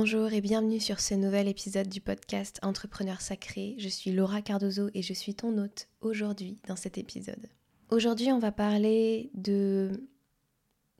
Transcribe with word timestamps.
Bonjour 0.00 0.32
et 0.32 0.40
bienvenue 0.40 0.78
sur 0.78 1.00
ce 1.00 1.14
nouvel 1.14 1.48
épisode 1.48 1.88
du 1.88 2.00
podcast 2.00 2.60
Entrepreneur 2.62 3.20
Sacré. 3.20 3.74
Je 3.78 3.88
suis 3.88 4.12
Laura 4.12 4.42
Cardozo 4.42 4.90
et 4.94 5.02
je 5.02 5.12
suis 5.12 5.34
ton 5.34 5.58
hôte 5.58 5.88
aujourd'hui 6.02 6.56
dans 6.68 6.76
cet 6.76 6.98
épisode. 6.98 7.48
Aujourd'hui, 7.90 8.30
on 8.30 8.38
va 8.38 8.52
parler 8.52 9.28
de 9.34 9.90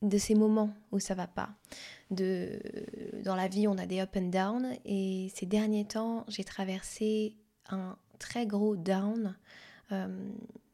de 0.02 0.18
ces 0.18 0.34
moments 0.34 0.74
où 0.90 0.98
ça 0.98 1.14
va 1.14 1.28
pas. 1.28 1.50
Dans 2.10 3.36
la 3.36 3.46
vie, 3.46 3.68
on 3.68 3.78
a 3.78 3.86
des 3.86 4.00
up 4.00 4.16
and 4.16 4.30
down 4.30 4.74
et 4.84 5.30
ces 5.32 5.46
derniers 5.46 5.86
temps, 5.86 6.24
j'ai 6.26 6.42
traversé 6.42 7.36
un 7.70 7.96
très 8.18 8.46
gros 8.46 8.74
down, 8.74 9.36
euh, 9.92 10.08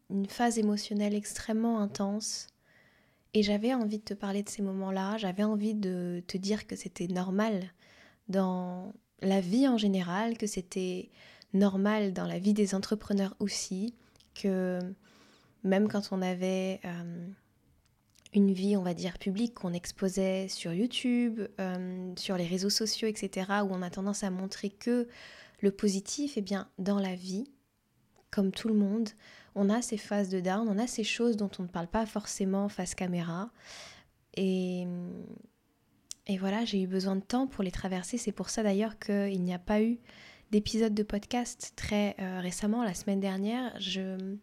une 0.08 0.26
phase 0.26 0.58
émotionnelle 0.58 1.14
extrêmement 1.14 1.78
intense. 1.78 2.46
Et 3.34 3.42
j'avais 3.42 3.74
envie 3.74 3.98
de 3.98 4.04
te 4.04 4.14
parler 4.14 4.42
de 4.42 4.48
ces 4.48 4.62
moments-là, 4.62 5.18
j'avais 5.18 5.44
envie 5.44 5.74
de 5.74 6.22
te 6.26 6.38
dire 6.38 6.66
que 6.66 6.74
c'était 6.74 7.08
normal 7.08 7.70
dans 8.28 8.92
la 9.20 9.40
vie 9.40 9.68
en 9.68 9.78
général, 9.78 10.38
que 10.38 10.46
c'était 10.46 11.10
normal 11.52 12.12
dans 12.12 12.26
la 12.26 12.38
vie 12.38 12.52
des 12.52 12.74
entrepreneurs 12.74 13.34
aussi, 13.38 13.94
que 14.34 14.80
même 15.62 15.88
quand 15.88 16.10
on 16.12 16.20
avait 16.20 16.80
euh, 16.84 17.28
une 18.34 18.52
vie, 18.52 18.76
on 18.76 18.82
va 18.82 18.94
dire, 18.94 19.18
publique, 19.18 19.54
qu'on 19.54 19.72
exposait 19.72 20.48
sur 20.48 20.72
YouTube, 20.72 21.40
euh, 21.60 22.12
sur 22.16 22.36
les 22.36 22.46
réseaux 22.46 22.70
sociaux, 22.70 23.08
etc., 23.08 23.46
où 23.62 23.68
on 23.70 23.82
a 23.82 23.90
tendance 23.90 24.24
à 24.24 24.30
montrer 24.30 24.70
que 24.70 25.08
le 25.60 25.70
positif, 25.70 26.34
eh 26.36 26.42
bien, 26.42 26.68
dans 26.78 26.98
la 26.98 27.14
vie, 27.14 27.50
comme 28.30 28.50
tout 28.50 28.68
le 28.68 28.74
monde, 28.74 29.08
on 29.54 29.70
a 29.70 29.80
ces 29.80 29.96
phases 29.96 30.28
de 30.28 30.40
down, 30.40 30.68
on 30.68 30.78
a 30.78 30.86
ces 30.86 31.04
choses 31.04 31.36
dont 31.36 31.50
on 31.58 31.62
ne 31.62 31.68
parle 31.68 31.86
pas 31.86 32.04
forcément 32.04 32.68
face 32.68 32.94
caméra. 32.94 33.50
Et 34.36 34.86
et 36.26 36.38
voilà, 36.38 36.64
j'ai 36.64 36.80
eu 36.82 36.86
besoin 36.86 37.16
de 37.16 37.20
temps 37.22 37.46
pour 37.46 37.62
les 37.62 37.70
traverser. 37.70 38.16
C'est 38.16 38.32
pour 38.32 38.48
ça 38.48 38.62
d'ailleurs 38.62 38.98
qu'il 38.98 39.42
n'y 39.42 39.52
a 39.52 39.58
pas 39.58 39.82
eu 39.82 39.98
d'épisode 40.50 40.94
de 40.94 41.02
podcast 41.02 41.72
très 41.76 42.16
euh, 42.18 42.40
récemment, 42.40 42.82
la 42.82 42.94
semaine 42.94 43.20
dernière. 43.20 43.76
Ce 43.80 44.38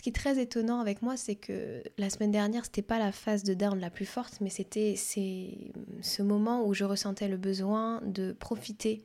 qui 0.00 0.08
est 0.08 0.14
très 0.14 0.40
étonnant 0.40 0.80
avec 0.80 1.02
moi, 1.02 1.16
c'est 1.16 1.36
que 1.36 1.82
la 1.98 2.08
semaine 2.10 2.30
dernière, 2.30 2.64
c'était 2.64 2.82
pas 2.82 2.98
la 2.98 3.12
phase 3.12 3.44
de 3.44 3.54
down 3.54 3.78
la 3.78 3.90
plus 3.90 4.06
forte, 4.06 4.40
mais 4.40 4.48
c'était 4.48 4.96
ce 4.96 6.22
moment 6.22 6.66
où 6.66 6.74
je 6.74 6.84
ressentais 6.84 7.28
le 7.28 7.36
besoin 7.36 8.00
de 8.04 8.32
profiter 8.32 9.04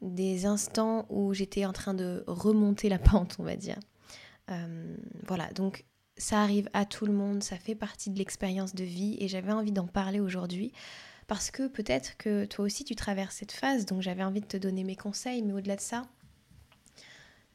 des 0.00 0.46
instants 0.46 1.06
où 1.10 1.32
j'étais 1.34 1.64
en 1.66 1.72
train 1.72 1.94
de 1.94 2.24
remonter 2.26 2.88
la 2.88 2.98
pente, 2.98 3.36
on 3.38 3.44
va 3.44 3.56
dire. 3.56 3.78
Euh, 4.50 4.96
voilà, 5.26 5.52
donc 5.52 5.84
ça 6.16 6.40
arrive 6.40 6.68
à 6.72 6.84
tout 6.84 7.06
le 7.06 7.12
monde, 7.12 7.42
ça 7.42 7.56
fait 7.56 7.74
partie 7.74 8.10
de 8.10 8.18
l'expérience 8.18 8.74
de 8.74 8.84
vie 8.84 9.16
et 9.18 9.28
j'avais 9.28 9.52
envie 9.52 9.72
d'en 9.72 9.86
parler 9.86 10.20
aujourd'hui 10.20 10.72
parce 11.26 11.50
que 11.50 11.68
peut-être 11.68 12.16
que 12.16 12.44
toi 12.44 12.64
aussi 12.64 12.84
tu 12.84 12.94
traverses 12.94 13.36
cette 13.36 13.52
phase, 13.52 13.86
donc 13.86 14.02
j'avais 14.02 14.24
envie 14.24 14.40
de 14.40 14.46
te 14.46 14.56
donner 14.56 14.84
mes 14.84 14.96
conseils, 14.96 15.42
mais 15.42 15.52
au-delà 15.52 15.76
de 15.76 15.80
ça, 15.80 16.02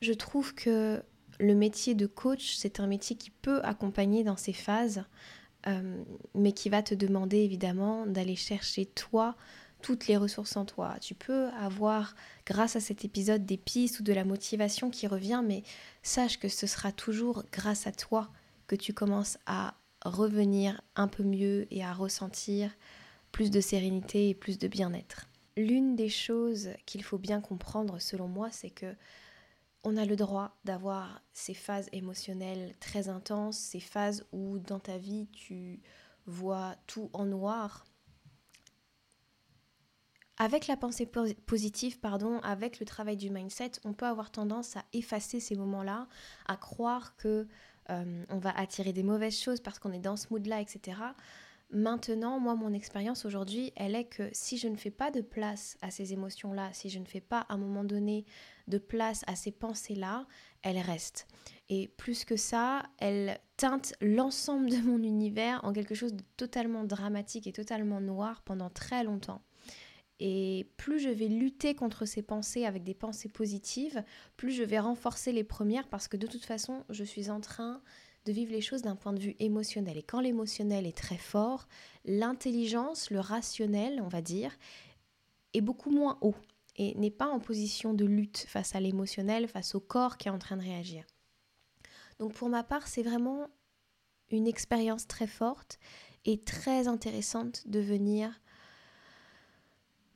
je 0.02 0.14
trouve 0.14 0.54
que 0.54 1.04
le 1.40 1.56
métier 1.56 1.94
de 1.94 2.08
coach, 2.08 2.56
c'est 2.56 2.80
un 2.80 2.88
métier 2.88 3.16
qui 3.16 3.30
peut 3.30 3.62
accompagner 3.64 4.24
dans 4.24 4.38
ces 4.38 4.54
phases, 4.54 5.04
euh, 5.68 6.04
mais 6.34 6.52
qui 6.52 6.70
va 6.70 6.82
te 6.82 6.96
demander 6.96 7.38
évidemment 7.38 8.06
d'aller 8.06 8.36
chercher 8.36 8.86
toi 8.86 9.36
toutes 9.82 10.08
les 10.08 10.18
ressources 10.18 10.58
en 10.58 10.66
toi. 10.66 10.96
Tu 11.02 11.14
peux 11.14 11.48
avoir, 11.50 12.16
grâce 12.46 12.76
à 12.76 12.80
cet 12.80 13.06
épisode, 13.06 13.46
des 13.46 13.58
pistes 13.58 14.00
ou 14.00 14.04
de 14.04 14.14
la 14.14 14.26
motivation 14.26 14.90
qui 14.90 15.08
revient, 15.08 15.44
mais 15.46 15.64
sache 16.02 16.40
que 16.40 16.50
ce 16.50 16.66
sera 16.66 16.92
toujours 16.92 17.44
grâce 17.52 17.86
à 17.86 17.92
toi 17.92 18.30
que 18.68 18.76
tu 18.76 18.94
commences 18.94 19.38
à 19.46 19.76
revenir 20.06 20.82
un 20.96 21.08
peu 21.08 21.24
mieux 21.24 21.68
et 21.72 21.84
à 21.84 21.94
ressentir 21.94 22.76
plus 23.32 23.52
de 23.52 23.62
sérénité 23.62 24.30
et 24.30 24.36
plus 24.36 24.58
de 24.58 24.68
bien-être. 24.68 25.28
L'une 25.56 25.96
des 25.96 26.10
choses 26.10 26.70
qu'il 26.86 27.04
faut 27.04 27.18
bien 27.18 27.42
comprendre 27.42 28.00
selon 28.00 28.28
moi, 28.28 28.50
c'est 28.52 28.70
que 28.70 28.96
on 29.84 29.96
a 29.96 30.06
le 30.06 30.16
droit 30.16 30.58
d'avoir 30.66 31.22
ces 31.34 31.54
phases 31.54 31.88
émotionnelles 31.94 32.76
très 32.80 33.10
intenses, 33.10 33.58
ces 33.58 33.80
phases 33.80 34.26
où 34.32 34.60
dans 34.60 34.80
ta 34.80 34.98
vie 34.98 35.28
tu 35.32 35.82
vois 36.26 36.76
tout 36.88 37.10
en 37.14 37.26
noir. 37.26 37.86
Avec 40.40 40.68
la 40.68 40.78
pensée 40.78 41.08
positive, 41.08 42.00
pardon, 42.00 42.40
avec 42.40 42.80
le 42.80 42.86
travail 42.86 43.18
du 43.18 43.32
mindset, 43.32 43.72
on 43.86 43.94
peut 43.94 44.06
avoir 44.06 44.30
tendance 44.30 44.78
à 44.78 44.84
effacer 44.94 45.40
ces 45.40 45.56
moments-là, 45.56 46.08
à 46.46 46.58
croire 46.58 47.16
que 47.16 47.48
euh, 47.90 48.26
on 48.30 48.38
va 48.38 48.52
attirer 48.58 48.94
des 48.94 49.04
mauvaises 49.04 49.40
choses 49.40 49.62
parce 49.62 49.80
qu'on 49.80 49.92
est 49.92 50.00
dans 50.00 50.18
ce 50.18 50.28
mood-là, 50.32 50.62
etc. 50.62 50.98
Maintenant, 51.70 52.40
moi, 52.40 52.56
mon 52.56 52.72
expérience 52.72 53.26
aujourd'hui, 53.26 53.74
elle 53.76 53.94
est 53.94 54.06
que 54.06 54.30
si 54.32 54.58
je 54.58 54.70
ne 54.70 54.78
fais 54.78 54.92
pas 54.92 55.12
de 55.12 55.20
place 55.20 55.78
à 55.82 55.92
ces 55.92 56.14
émotions-là, 56.14 56.70
si 56.72 56.90
je 56.90 56.98
ne 56.98 57.06
fais 57.06 57.20
pas 57.20 57.42
à 57.42 57.56
un 57.56 57.58
moment 57.58 57.84
donné 57.84 58.26
de 58.70 58.78
place 58.78 59.24
à 59.28 59.36
ces 59.36 59.52
pensées-là, 59.52 60.26
elles 60.62 60.80
restent. 60.80 61.28
Et 61.68 61.90
plus 61.90 62.24
que 62.24 62.38
ça, 62.38 62.84
elles 63.00 63.38
teintent 63.58 63.96
l'ensemble 64.00 64.70
de 64.70 64.78
mon 64.78 65.04
univers 65.04 65.60
en 65.66 65.74
quelque 65.74 65.96
chose 65.96 66.14
de 66.14 66.24
totalement 66.38 66.86
dramatique 66.86 67.48
et 67.48 67.54
totalement 67.54 68.00
noir 68.00 68.44
pendant 68.44 68.70
très 68.70 69.04
longtemps. 69.04 69.42
Et 70.20 70.68
plus 70.78 71.00
je 71.00 71.10
vais 71.10 71.28
lutter 71.28 71.76
contre 71.76 72.06
ces 72.06 72.24
pensées 72.24 72.66
avec 72.66 72.84
des 72.84 72.96
pensées 72.96 73.30
positives, 73.30 74.04
plus 74.36 74.52
je 74.52 74.64
vais 74.64 74.80
renforcer 74.80 75.32
les 75.32 75.44
premières 75.44 75.88
parce 75.88 76.08
que 76.08 76.18
de 76.18 76.28
toute 76.28 76.46
façon, 76.46 76.84
je 76.90 77.04
suis 77.04 77.30
en 77.30 77.40
train 77.40 77.82
de 78.26 78.32
vivre 78.32 78.52
les 78.52 78.62
choses 78.62 78.82
d'un 78.82 78.96
point 78.96 79.14
de 79.14 79.20
vue 79.20 79.36
émotionnel. 79.40 79.98
Et 79.98 80.04
quand 80.04 80.20
l'émotionnel 80.20 80.86
est 80.86 80.98
très 80.98 81.18
fort, 81.18 81.68
l'intelligence, 82.04 83.10
le 83.10 83.20
rationnel, 83.20 84.02
on 84.02 84.08
va 84.08 84.22
dire, 84.22 84.58
est 85.54 85.62
beaucoup 85.62 85.92
moins 85.92 86.18
haut 86.22 86.36
et 86.76 86.94
n'est 86.96 87.12
pas 87.12 87.28
en 87.28 87.40
position 87.40 87.94
de 87.94 88.06
lutte 88.06 88.46
face 88.48 88.76
à 88.76 88.80
l'émotionnel, 88.80 89.48
face 89.48 89.76
au 89.76 89.80
corps 89.80 90.18
qui 90.18 90.28
est 90.28 90.32
en 90.32 90.40
train 90.40 90.58
de 90.58 90.64
réagir. 90.64 91.06
Donc 92.20 92.34
pour 92.34 92.50
ma 92.50 92.64
part, 92.64 92.88
c'est 92.88 93.04
vraiment 93.04 93.48
une 94.30 94.48
expérience 94.48 95.08
très 95.08 95.28
forte 95.28 95.80
et 96.26 96.44
très 96.44 96.88
intéressante 96.88 97.68
de 97.68 97.80
venir 97.80 98.42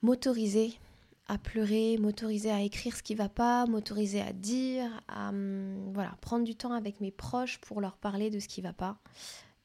m'autoriser 0.02 0.74
à 1.28 1.38
pleurer, 1.38 1.98
m'autoriser 1.98 2.52
à 2.52 2.62
écrire 2.62 2.96
ce 2.96 3.04
qui 3.04 3.16
va 3.16 3.30
pas, 3.30 3.66
m'autoriser 3.66 4.22
à 4.22 4.34
dire, 4.34 4.90
à 5.08 5.30
hum, 5.30 5.94
voilà, 5.94 6.18
prendre 6.22 6.44
du 6.44 6.56
temps 6.56 6.74
avec 6.74 7.00
mes 7.00 7.12
proches 7.12 7.60
pour 7.60 7.80
leur 7.80 7.96
parler 7.96 8.30
de 8.30 8.40
ce 8.40 8.48
qui 8.48 8.62
va 8.62 8.74
pas 8.74 8.98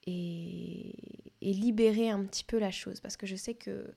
et, 0.06 0.94
libérer 1.40 2.10
un 2.10 2.24
petit 2.24 2.44
peu 2.44 2.58
la 2.58 2.70
chose. 2.70 3.00
Parce 3.00 3.16
que 3.16 3.26
je 3.26 3.36
sais 3.36 3.54
que 3.54 3.94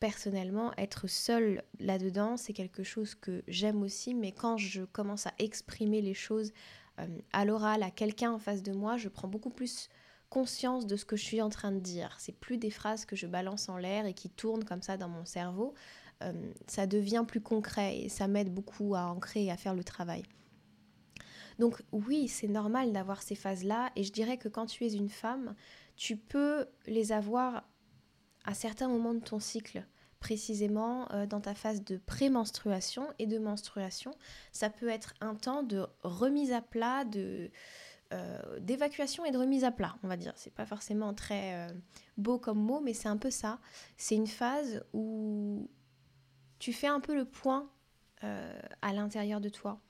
personnellement 0.00 0.72
être 0.78 1.06
seule 1.06 1.62
là-dedans, 1.80 2.36
c'est 2.36 2.52
quelque 2.52 2.82
chose 2.82 3.14
que 3.14 3.42
j'aime 3.46 3.82
aussi 3.82 4.14
mais 4.14 4.32
quand 4.32 4.56
je 4.56 4.82
commence 4.84 5.26
à 5.26 5.34
exprimer 5.38 6.00
les 6.00 6.14
choses 6.14 6.52
hum, 6.98 7.20
à 7.32 7.44
l'oral 7.44 7.82
à 7.82 7.90
quelqu'un 7.90 8.32
en 8.32 8.38
face 8.38 8.62
de 8.62 8.72
moi, 8.72 8.96
je 8.96 9.08
prends 9.08 9.28
beaucoup 9.28 9.50
plus 9.50 9.90
conscience 10.32 10.86
de 10.86 10.96
ce 10.96 11.04
que 11.04 11.14
je 11.14 11.22
suis 11.22 11.42
en 11.42 11.50
train 11.50 11.72
de 11.72 11.78
dire. 11.78 12.16
C'est 12.18 12.32
plus 12.32 12.56
des 12.56 12.70
phrases 12.70 13.04
que 13.04 13.16
je 13.16 13.26
balance 13.26 13.68
en 13.68 13.76
l'air 13.76 14.06
et 14.06 14.14
qui 14.14 14.30
tournent 14.30 14.64
comme 14.64 14.80
ça 14.80 14.96
dans 14.96 15.10
mon 15.10 15.26
cerveau. 15.26 15.74
Euh, 16.22 16.32
ça 16.66 16.86
devient 16.86 17.24
plus 17.28 17.42
concret 17.42 17.98
et 17.98 18.08
ça 18.08 18.28
m'aide 18.28 18.52
beaucoup 18.52 18.94
à 18.94 19.02
ancrer 19.02 19.44
et 19.44 19.50
à 19.50 19.58
faire 19.58 19.74
le 19.74 19.84
travail. 19.84 20.22
Donc 21.58 21.82
oui, 21.92 22.28
c'est 22.28 22.48
normal 22.48 22.94
d'avoir 22.94 23.22
ces 23.22 23.34
phases-là 23.34 23.92
et 23.94 24.04
je 24.04 24.12
dirais 24.12 24.38
que 24.38 24.48
quand 24.48 24.64
tu 24.64 24.86
es 24.86 24.94
une 24.94 25.10
femme, 25.10 25.54
tu 25.96 26.16
peux 26.16 26.66
les 26.86 27.12
avoir 27.12 27.68
à 28.46 28.54
certains 28.54 28.88
moments 28.88 29.12
de 29.12 29.20
ton 29.20 29.38
cycle 29.38 29.84
précisément 30.18 31.12
euh, 31.12 31.26
dans 31.26 31.40
ta 31.40 31.54
phase 31.54 31.84
de 31.84 31.98
prémenstruation 31.98 33.06
et 33.18 33.26
de 33.26 33.38
menstruation. 33.38 34.12
Ça 34.50 34.70
peut 34.70 34.88
être 34.88 35.12
un 35.20 35.34
temps 35.34 35.62
de 35.62 35.86
remise 36.02 36.52
à 36.52 36.62
plat, 36.62 37.04
de, 37.04 37.50
euh, 38.12 38.60
d'évacuation 38.60 39.24
et 39.24 39.30
de 39.30 39.38
remise 39.38 39.64
à 39.64 39.70
plat, 39.70 39.96
on 40.02 40.08
va 40.08 40.16
dire. 40.16 40.32
C'est 40.36 40.52
pas 40.52 40.66
forcément 40.66 41.14
très 41.14 41.54
euh, 41.54 41.72
beau 42.18 42.38
comme 42.38 42.58
mot, 42.58 42.80
mais 42.80 42.92
c'est 42.92 43.08
un 43.08 43.16
peu 43.16 43.30
ça. 43.30 43.58
C'est 43.96 44.14
une 44.14 44.26
phase 44.26 44.84
où 44.92 45.68
tu 46.58 46.72
fais 46.72 46.86
un 46.86 47.00
peu 47.00 47.14
le 47.14 47.24
point 47.24 47.70
euh, 48.24 48.60
à 48.82 48.92
l'intérieur 48.92 49.40
de 49.40 49.48
toi. 49.48 49.80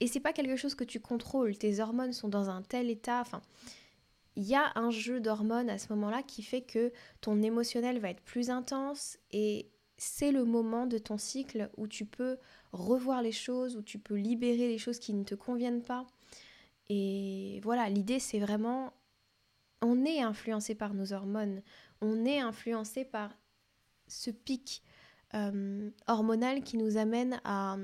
Et 0.00 0.06
c'est 0.06 0.20
pas 0.20 0.32
quelque 0.32 0.56
chose 0.56 0.74
que 0.74 0.84
tu 0.84 1.00
contrôles. 1.00 1.58
Tes 1.58 1.80
hormones 1.80 2.12
sont 2.12 2.28
dans 2.28 2.50
un 2.50 2.62
tel 2.62 2.88
état. 2.88 3.20
Enfin, 3.20 3.42
il 4.36 4.44
y 4.44 4.54
a 4.54 4.72
un 4.76 4.90
jeu 4.90 5.20
d'hormones 5.20 5.70
à 5.70 5.78
ce 5.78 5.92
moment-là 5.92 6.22
qui 6.22 6.42
fait 6.42 6.62
que 6.62 6.92
ton 7.20 7.42
émotionnel 7.42 7.98
va 7.98 8.10
être 8.10 8.22
plus 8.22 8.50
intense 8.50 9.18
et 9.30 9.70
c'est 9.96 10.32
le 10.32 10.44
moment 10.44 10.86
de 10.86 10.98
ton 10.98 11.18
cycle 11.18 11.70
où 11.76 11.86
tu 11.86 12.04
peux 12.04 12.38
revoir 12.72 13.22
les 13.22 13.32
choses, 13.32 13.76
où 13.76 13.82
tu 13.82 13.98
peux 13.98 14.16
libérer 14.16 14.68
les 14.68 14.78
choses 14.78 14.98
qui 14.98 15.14
ne 15.14 15.24
te 15.24 15.34
conviennent 15.34 15.82
pas. 15.82 16.06
Et 16.88 17.60
voilà, 17.62 17.88
l'idée 17.88 18.18
c'est 18.18 18.38
vraiment, 18.38 18.92
on 19.80 20.04
est 20.04 20.20
influencé 20.20 20.74
par 20.74 20.94
nos 20.94 21.12
hormones, 21.12 21.62
on 22.00 22.24
est 22.24 22.40
influencé 22.40 23.04
par 23.04 23.36
ce 24.06 24.30
pic 24.30 24.82
euh, 25.34 25.90
hormonal 26.06 26.62
qui 26.62 26.76
nous 26.76 26.96
amène 26.96 27.40
à, 27.44 27.76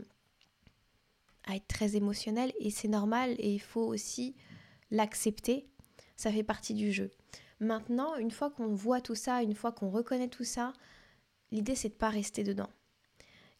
être 1.52 1.66
très 1.66 1.96
émotionnel 1.96 2.52
et 2.60 2.70
c'est 2.70 2.86
normal 2.86 3.34
et 3.38 3.52
il 3.52 3.60
faut 3.60 3.84
aussi 3.84 4.36
l'accepter, 4.92 5.68
ça 6.16 6.30
fait 6.30 6.44
partie 6.44 6.74
du 6.74 6.92
jeu. 6.92 7.10
Maintenant, 7.58 8.14
une 8.16 8.30
fois 8.30 8.50
qu'on 8.50 8.72
voit 8.74 9.00
tout 9.00 9.16
ça, 9.16 9.42
une 9.42 9.56
fois 9.56 9.72
qu'on 9.72 9.90
reconnaît 9.90 10.28
tout 10.28 10.44
ça, 10.44 10.72
l'idée 11.50 11.74
c'est 11.74 11.88
de 11.88 11.94
pas 11.94 12.10
rester 12.10 12.44
dedans. 12.44 12.70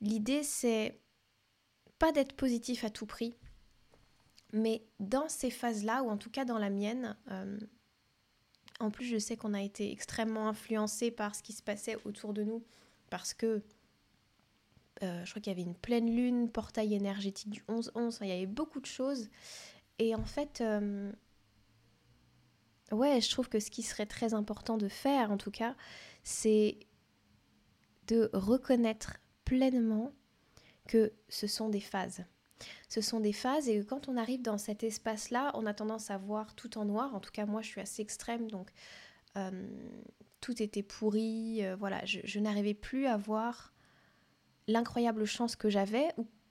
L'idée 0.00 0.44
c'est 0.44 1.00
pas 1.98 2.12
d'être 2.12 2.34
positif 2.34 2.84
à 2.84 2.90
tout 2.90 3.06
prix, 3.06 3.34
mais 4.52 4.82
dans 4.98 5.28
ces 5.28 5.50
phases-là, 5.50 6.02
ou 6.02 6.10
en 6.10 6.16
tout 6.16 6.30
cas 6.30 6.44
dans 6.44 6.58
la 6.58 6.70
mienne, 6.70 7.16
euh, 7.30 7.58
en 8.78 8.90
plus 8.90 9.06
je 9.06 9.18
sais 9.18 9.36
qu'on 9.36 9.54
a 9.54 9.62
été 9.62 9.92
extrêmement 9.92 10.48
influencé 10.48 11.10
par 11.10 11.34
ce 11.34 11.42
qui 11.42 11.52
se 11.52 11.62
passait 11.62 11.96
autour 12.04 12.32
de 12.32 12.42
nous, 12.42 12.64
parce 13.10 13.34
que 13.34 13.62
euh, 15.02 15.24
je 15.24 15.30
crois 15.30 15.40
qu'il 15.40 15.50
y 15.50 15.54
avait 15.54 15.62
une 15.62 15.76
pleine 15.76 16.14
lune, 16.14 16.50
portail 16.50 16.94
énergétique 16.94 17.50
du 17.50 17.62
11-11, 17.68 18.18
il 18.22 18.28
y 18.28 18.32
avait 18.32 18.46
beaucoup 18.46 18.80
de 18.80 18.86
choses. 18.86 19.28
Et 19.98 20.14
en 20.14 20.24
fait, 20.24 20.60
euh, 20.60 21.10
ouais, 22.92 23.20
je 23.20 23.30
trouve 23.30 23.48
que 23.48 23.60
ce 23.60 23.70
qui 23.70 23.82
serait 23.82 24.06
très 24.06 24.34
important 24.34 24.76
de 24.76 24.88
faire, 24.88 25.30
en 25.30 25.36
tout 25.36 25.50
cas, 25.50 25.74
c'est 26.22 26.78
de 28.08 28.30
reconnaître 28.32 29.18
pleinement 29.44 30.12
que 30.86 31.12
ce 31.28 31.46
sont 31.46 31.68
des 31.68 31.80
phases. 31.80 32.24
Ce 32.88 33.00
sont 33.00 33.20
des 33.20 33.32
phases 33.32 33.68
et 33.68 33.84
quand 33.84 34.08
on 34.08 34.16
arrive 34.16 34.42
dans 34.42 34.58
cet 34.58 34.82
espace-là, 34.82 35.52
on 35.54 35.66
a 35.66 35.74
tendance 35.74 36.10
à 36.10 36.18
voir 36.18 36.54
tout 36.54 36.78
en 36.78 36.84
noir. 36.84 37.14
En 37.14 37.20
tout 37.20 37.30
cas, 37.30 37.46
moi, 37.46 37.62
je 37.62 37.68
suis 37.68 37.80
assez 37.80 38.02
extrême, 38.02 38.50
donc 38.50 38.70
euh, 39.36 39.68
tout 40.40 40.62
était 40.62 40.82
pourri. 40.82 41.64
Euh, 41.64 41.76
voilà, 41.76 42.04
je, 42.04 42.38
n'arrivais 42.38 42.74
plus 42.74 43.06
à 43.06 43.16
voir 43.16 43.72
l'incroyable 44.66 45.24
chance 45.24 45.56
que 45.56 45.70
j'avais 45.70 46.08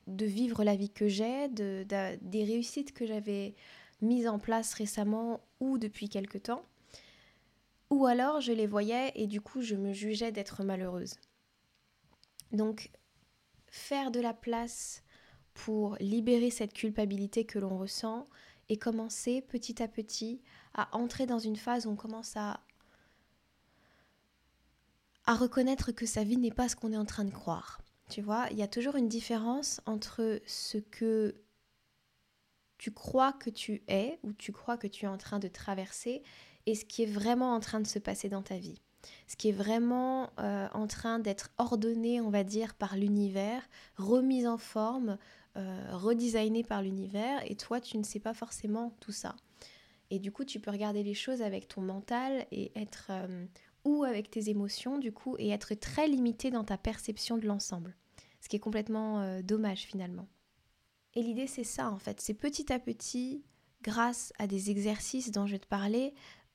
de 0.08 0.26
vivre 0.26 0.64
la 0.64 0.76
vie 0.76 0.90
que 0.90 1.08
j'ai, 1.08 1.48
de, 1.50 1.86
des 2.22 2.44
réussites 2.44 2.94
que 2.94 3.06
j'avais 3.06 3.56
mises 4.02 4.28
en 4.28 4.40
place 4.40 4.74
récemment 4.74 5.42
ou 5.60 5.78
depuis 5.78 6.10
quelque 6.10 6.38
temps. 6.38 6.64
Ou 7.90 8.06
alors 8.06 8.42
je 8.42 8.52
les 8.52 8.68
voyais 8.68 9.12
et 9.16 9.28
du 9.28 9.42
coup 9.42 9.62
je 9.62 9.76
me 9.76 9.94
jugeais 9.94 10.32
d'être 10.32 10.64
malheureuse. 10.64 11.16
Donc 12.52 12.90
faire 13.68 14.12
de 14.12 14.20
la 14.20 14.34
place 14.34 15.04
pour 15.66 15.98
libérer 16.00 16.52
cette 16.52 16.74
culpabilité 16.74 17.44
que 17.44 17.60
l'on 17.60 17.78
ressent 17.78 18.28
et 18.70 18.78
commencer 18.78 19.42
petit 19.42 19.84
à 19.84 19.90
petit 19.90 20.42
à 20.74 20.96
entrer 20.96 21.26
dans 21.26 21.40
une 21.40 21.58
phase 21.58 21.86
où 21.86 21.90
on 21.90 21.96
commence 21.96 22.38
à 22.38 22.62
à 25.26 25.36
reconnaître 25.36 25.92
que 25.92 26.06
sa 26.06 26.24
vie 26.24 26.38
n'est 26.38 26.50
pas 26.50 26.70
ce 26.70 26.76
qu'on 26.76 26.94
est 26.94 26.98
en 26.98 27.06
train 27.06 27.26
de 27.26 27.32
croire. 27.32 27.82
Tu 28.10 28.22
vois, 28.22 28.48
il 28.52 28.58
y 28.58 28.64
a 28.64 28.68
toujours 28.68 28.96
une 28.96 29.10
différence 29.10 29.82
entre 29.86 30.42
ce 30.48 30.78
que 30.78 31.36
tu 32.78 32.92
crois 32.92 33.34
que 33.34 33.50
tu 33.50 33.84
es 33.90 34.18
ou 34.24 34.32
tu 34.34 34.52
crois 34.52 34.78
que 34.78 34.88
tu 34.88 35.06
es 35.06 35.10
en 35.10 35.18
train 35.18 35.40
de 35.40 35.50
traverser 35.50 36.24
et 36.66 36.74
ce 36.74 36.86
qui 36.86 37.04
est 37.04 37.12
vraiment 37.12 37.54
en 37.54 37.60
train 37.60 37.82
de 37.82 37.88
se 37.88 38.00
passer 38.00 38.30
dans 38.30 38.42
ta 38.42 38.58
vie. 38.58 38.82
Ce 39.28 39.36
qui 39.36 39.50
est 39.50 39.54
vraiment 39.54 40.32
euh, 40.40 40.68
en 40.74 40.88
train 40.88 41.20
d'être 41.20 41.52
ordonné, 41.58 42.22
on 42.22 42.30
va 42.30 42.44
dire, 42.44 42.74
par 42.74 42.98
l'univers, 42.98 43.62
remis 43.98 44.48
en 44.48 44.58
forme, 44.58 45.18
euh, 45.60 46.64
par 46.64 46.82
l'univers, 46.82 47.42
et 47.50 47.56
toi, 47.56 47.80
tu 47.80 47.98
ne 47.98 48.04
sais 48.04 48.20
pas 48.20 48.34
forcément 48.34 48.96
tout 49.00 49.12
ça. 49.12 49.36
Et 50.12 50.20
du 50.20 50.32
coup, 50.32 50.44
tu 50.44 50.60
peux 50.60 50.72
regarder 50.72 51.04
les 51.04 51.14
choses 51.14 51.42
avec 51.42 51.68
ton 51.68 51.82
mental 51.82 52.48
et 52.52 52.72
être 52.76 53.08
euh, 53.12 53.46
ou 53.86 54.04
avec 54.04 54.30
tes 54.30 54.50
émotions 54.50 54.98
du 54.98 55.12
coup 55.12 55.36
et 55.38 55.50
être 55.50 55.74
très 55.76 56.08
limité 56.08 56.52
dans 56.52 56.64
ta 56.64 56.78
perception 56.78 57.38
de 57.38 57.46
l'ensemble. 57.46 57.96
Ce 58.42 58.50
qui 58.50 58.56
est 58.56 58.60
complètement 58.60 59.22
euh, 59.22 59.42
dommage 59.42 59.84
finalement. 59.84 60.28
Et 61.16 61.24
l'idée 61.24 61.48
c'est 61.48 61.64
ça 61.64 61.90
en 61.90 62.00
fait, 62.00 62.22
c'est 62.22 62.34
petit 62.34 62.72
à 62.72 62.80
petit, 62.80 63.44
grâce 63.82 64.34
à 64.38 64.48
des 64.48 64.70
exercices 64.70 65.32
dont 65.32 65.46
je 65.46 65.54
vais 65.54 65.60
te 65.60 65.68
parler, 65.68 66.14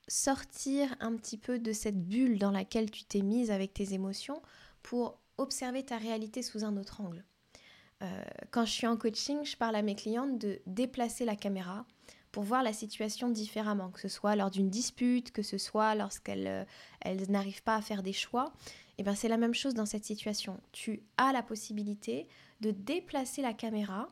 sortir 0.09 0.95
un 1.01 1.15
petit 1.17 1.39
peu 1.39 1.59
de 1.59 1.73
cette 1.73 2.01
bulle 2.07 2.39
dans 2.39 2.51
laquelle 2.51 2.91
tu 2.91 3.05
t'es 3.05 3.23
mise 3.23 3.51
avec 3.51 3.75
tes 3.75 3.95
émotions 3.95 4.43
pour 4.83 5.21
observer 5.39 5.85
ta 5.85 5.97
réalité 5.97 6.43
sous 6.43 6.65
un 6.65 6.77
autre 6.77 7.01
angle. 7.01 7.25
Euh, 8.03 8.25
quand 8.51 8.65
je 8.65 8.73
suis 8.73 8.87
en 8.87 8.97
coaching, 8.97 9.45
je 9.45 9.57
parle 9.57 9.77
à 9.77 9.83
mes 9.83 9.95
clientes 9.95 10.39
de 10.39 10.61
déplacer 10.67 11.25
la 11.25 11.37
caméra 11.37 11.87
pour 12.33 12.43
voir 12.43 12.65
la 12.65 12.73
situation 12.73 13.29
différemment, 13.29 13.91
que 13.91 14.01
ce 14.01 14.09
soit 14.09 14.35
lors 14.35 14.51
d'une 14.51 14.69
dispute, 14.69 15.31
que 15.31 15.43
ce 15.43 15.57
soit 15.57 15.95
lorsqu'elles 15.95 16.67
euh, 17.07 17.27
n'arrivent 17.29 17.63
pas 17.63 17.77
à 17.77 17.81
faire 17.81 18.03
des 18.03 18.13
choix. 18.13 18.53
Et 18.97 19.01
eh 19.01 19.03
bien 19.05 19.15
c'est 19.15 19.29
la 19.29 19.37
même 19.37 19.55
chose 19.55 19.75
dans 19.75 19.87
cette 19.87 20.05
situation. 20.05 20.61
Tu 20.73 21.03
as 21.17 21.33
la 21.33 21.43
possibilité 21.43 22.29
de 22.61 22.71
déplacer 22.71 23.43
la 23.43 23.53
caméra 23.53 24.09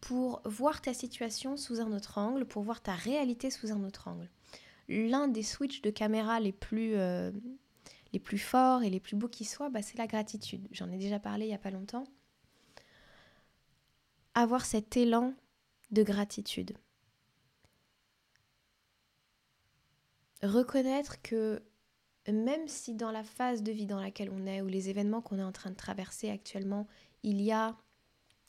pour 0.00 0.42
voir 0.44 0.80
ta 0.80 0.94
situation 0.94 1.56
sous 1.56 1.80
un 1.80 1.92
autre 1.92 2.18
angle, 2.18 2.44
pour 2.46 2.62
voir 2.62 2.82
ta 2.82 2.92
réalité 2.92 3.50
sous 3.50 3.72
un 3.72 3.84
autre 3.84 4.08
angle. 4.08 4.28
L'un 4.88 5.28
des 5.28 5.42
switches 5.42 5.82
de 5.82 5.90
caméra 5.90 6.40
les 6.40 6.52
plus, 6.52 6.94
euh, 6.96 7.30
forts 8.36 8.82
et 8.82 8.90
les 8.90 9.00
plus 9.00 9.16
beaux 9.16 9.28
qui 9.28 9.44
soient, 9.44 9.70
bah, 9.70 9.82
c'est 9.82 9.98
la 9.98 10.06
gratitude. 10.06 10.66
J'en 10.72 10.90
ai 10.90 10.98
déjà 10.98 11.18
parlé 11.18 11.44
il 11.44 11.48
n'y 11.48 11.54
a 11.54 11.58
pas 11.58 11.70
longtemps. 11.70 12.04
Avoir 14.34 14.64
cet 14.64 14.96
élan 14.96 15.34
de 15.90 16.02
gratitude. 16.02 16.76
reconnaître 20.42 21.20
que 21.22 21.62
même 22.28 22.68
si 22.68 22.94
dans 22.94 23.10
la 23.10 23.22
phase 23.22 23.62
de 23.62 23.72
vie 23.72 23.86
dans 23.86 24.00
laquelle 24.00 24.30
on 24.30 24.46
est 24.46 24.62
ou 24.62 24.66
les 24.66 24.88
événements 24.88 25.20
qu'on 25.20 25.38
est 25.38 25.44
en 25.44 25.52
train 25.52 25.70
de 25.70 25.76
traverser 25.76 26.30
actuellement, 26.30 26.86
il 27.22 27.40
y 27.40 27.52
a 27.52 27.76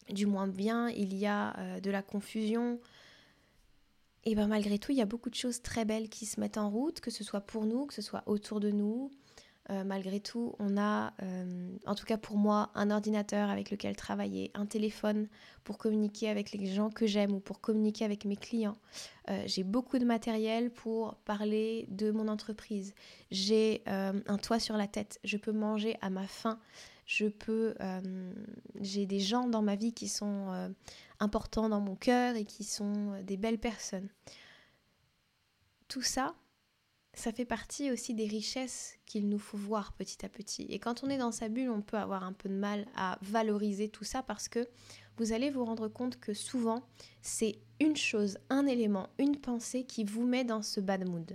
du 0.09 0.25
moins 0.25 0.47
bien, 0.47 0.89
il 0.89 1.13
y 1.15 1.25
a 1.25 1.57
euh, 1.57 1.79
de 1.79 1.91
la 1.91 2.01
confusion, 2.01 2.79
et 4.23 4.35
bien 4.35 4.47
malgré 4.47 4.77
tout, 4.77 4.91
il 4.91 4.97
y 4.97 5.01
a 5.01 5.05
beaucoup 5.05 5.29
de 5.29 5.35
choses 5.35 5.61
très 5.61 5.85
belles 5.85 6.09
qui 6.09 6.25
se 6.25 6.39
mettent 6.39 6.57
en 6.57 6.69
route, 6.69 6.99
que 6.99 7.11
ce 7.11 7.23
soit 7.23 7.41
pour 7.41 7.65
nous, 7.65 7.85
que 7.85 7.93
ce 7.93 8.01
soit 8.01 8.23
autour 8.25 8.59
de 8.59 8.71
nous, 8.71 9.11
euh, 9.69 9.83
malgré 9.83 10.19
tout, 10.19 10.55
on 10.57 10.75
a, 10.75 11.13
euh, 11.21 11.77
en 11.85 11.93
tout 11.93 12.05
cas 12.05 12.17
pour 12.17 12.35
moi, 12.35 12.71
un 12.73 12.89
ordinateur 12.89 13.49
avec 13.49 13.69
lequel 13.69 13.95
travailler, 13.95 14.51
un 14.55 14.65
téléphone 14.65 15.27
pour 15.63 15.77
communiquer 15.77 16.29
avec 16.29 16.51
les 16.51 16.65
gens 16.73 16.89
que 16.89 17.05
j'aime 17.05 17.33
ou 17.33 17.39
pour 17.39 17.61
communiquer 17.61 18.03
avec 18.03 18.25
mes 18.25 18.35
clients. 18.35 18.77
Euh, 19.29 19.43
j'ai 19.45 19.63
beaucoup 19.63 19.99
de 19.99 20.05
matériel 20.05 20.71
pour 20.71 21.15
parler 21.25 21.85
de 21.89 22.09
mon 22.11 22.27
entreprise. 22.27 22.95
J'ai 23.29 23.83
un 23.85 24.37
toit 24.37 24.59
sur 24.59 24.77
la 24.77 24.87
tête. 24.87 25.19
Je 25.23 25.37
peux 25.37 25.51
manger 25.51 25.95
à 26.01 26.09
ma 26.09 26.25
faim. 26.25 26.59
Je 27.05 27.27
peux, 27.27 27.75
j'ai 28.79 29.05
des 29.05 29.19
gens 29.19 29.47
dans 29.47 29.61
ma 29.61 29.75
vie 29.75 29.93
qui 29.93 30.07
sont 30.07 30.73
importants 31.19 31.69
dans 31.69 31.81
mon 31.81 31.95
cœur 31.95 32.35
et 32.35 32.45
qui 32.45 32.63
sont 32.63 33.21
des 33.23 33.37
belles 33.37 33.59
personnes. 33.59 34.09
Tout 35.87 36.01
ça, 36.01 36.35
ça 37.13 37.31
fait 37.31 37.45
partie 37.45 37.91
aussi 37.91 38.13
des 38.13 38.25
richesses 38.25 38.95
qu'il 39.05 39.27
nous 39.27 39.39
faut 39.39 39.57
voir 39.57 39.93
petit 39.93 40.25
à 40.25 40.29
petit. 40.29 40.63
Et 40.69 40.79
quand 40.79 41.03
on 41.03 41.09
est 41.09 41.17
dans 41.17 41.31
sa 41.31 41.49
bulle, 41.49 41.69
on 41.69 41.81
peut 41.81 41.97
avoir 41.97 42.23
un 42.23 42.33
peu 42.33 42.49
de 42.49 42.55
mal 42.55 42.87
à 42.95 43.17
valoriser 43.21 43.89
tout 43.89 44.03
ça 44.03 44.23
parce 44.23 44.47
que 44.47 44.67
vous 45.17 45.33
allez 45.33 45.49
vous 45.49 45.65
rendre 45.65 45.87
compte 45.87 46.19
que 46.19 46.33
souvent, 46.33 46.83
c'est 47.21 47.59
une 47.79 47.97
chose, 47.97 48.37
un 48.49 48.65
élément, 48.65 49.09
une 49.19 49.35
pensée 49.35 49.83
qui 49.83 50.03
vous 50.03 50.25
met 50.25 50.45
dans 50.45 50.61
ce 50.61 50.79
bad 50.79 51.07
mood. 51.07 51.33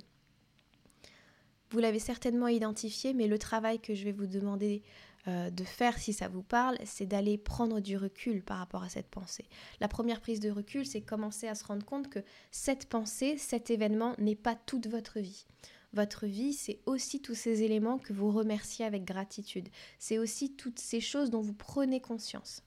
Vous 1.70 1.78
l'avez 1.78 1.99
certainement 1.99 2.49
identifié, 2.49 3.12
mais 3.12 3.26
le 3.26 3.38
travail 3.38 3.80
que 3.80 3.94
je 3.94 4.04
vais 4.04 4.12
vous 4.12 4.26
demander 4.26 4.82
euh, 5.28 5.50
de 5.50 5.64
faire 5.64 5.99
si 5.99 6.12
ça 6.12 6.28
vous 6.28 6.42
parle, 6.42 6.78
c'est 6.85 7.06
d'aller 7.06 7.37
prendre 7.37 7.80
du 7.80 7.96
recul 7.96 8.42
par 8.42 8.58
rapport 8.58 8.85
à 8.85 8.88
cette 8.88 9.08
pensée. 9.08 9.44
La 9.80 9.88
première 9.88 10.20
prise 10.20 10.38
de 10.38 10.50
recul, 10.50 10.87
c'est 10.87 11.00
commencer 11.00 11.49
à 11.49 11.56
se 11.56 11.64
rendre 11.64 11.85
compte 11.85 12.08
que 12.08 12.20
cette 12.52 12.88
pensée, 12.88 13.37
cet 13.37 13.70
événement 13.70 14.14
n'est 14.18 14.37
pas 14.37 14.54
toute 14.54 14.87
votre 14.87 15.18
vie. 15.18 15.46
Votre 15.92 16.26
vie, 16.26 16.52
c'est 16.52 16.78
aussi 16.87 17.20
tous 17.20 17.35
ces 17.35 17.62
éléments 17.62 17.99
que 17.99 18.12
vous 18.12 18.30
remerciez 18.30 18.85
avec 18.85 19.04
gratitude. 19.04 19.68
C'est 19.99 20.18
aussi 20.18 20.52
toutes 20.52 20.78
ces 20.78 21.00
choses 21.00 21.30
dont 21.30 21.40
vous 21.40 21.54
prenez 21.54 22.00
conscience. 22.00 22.62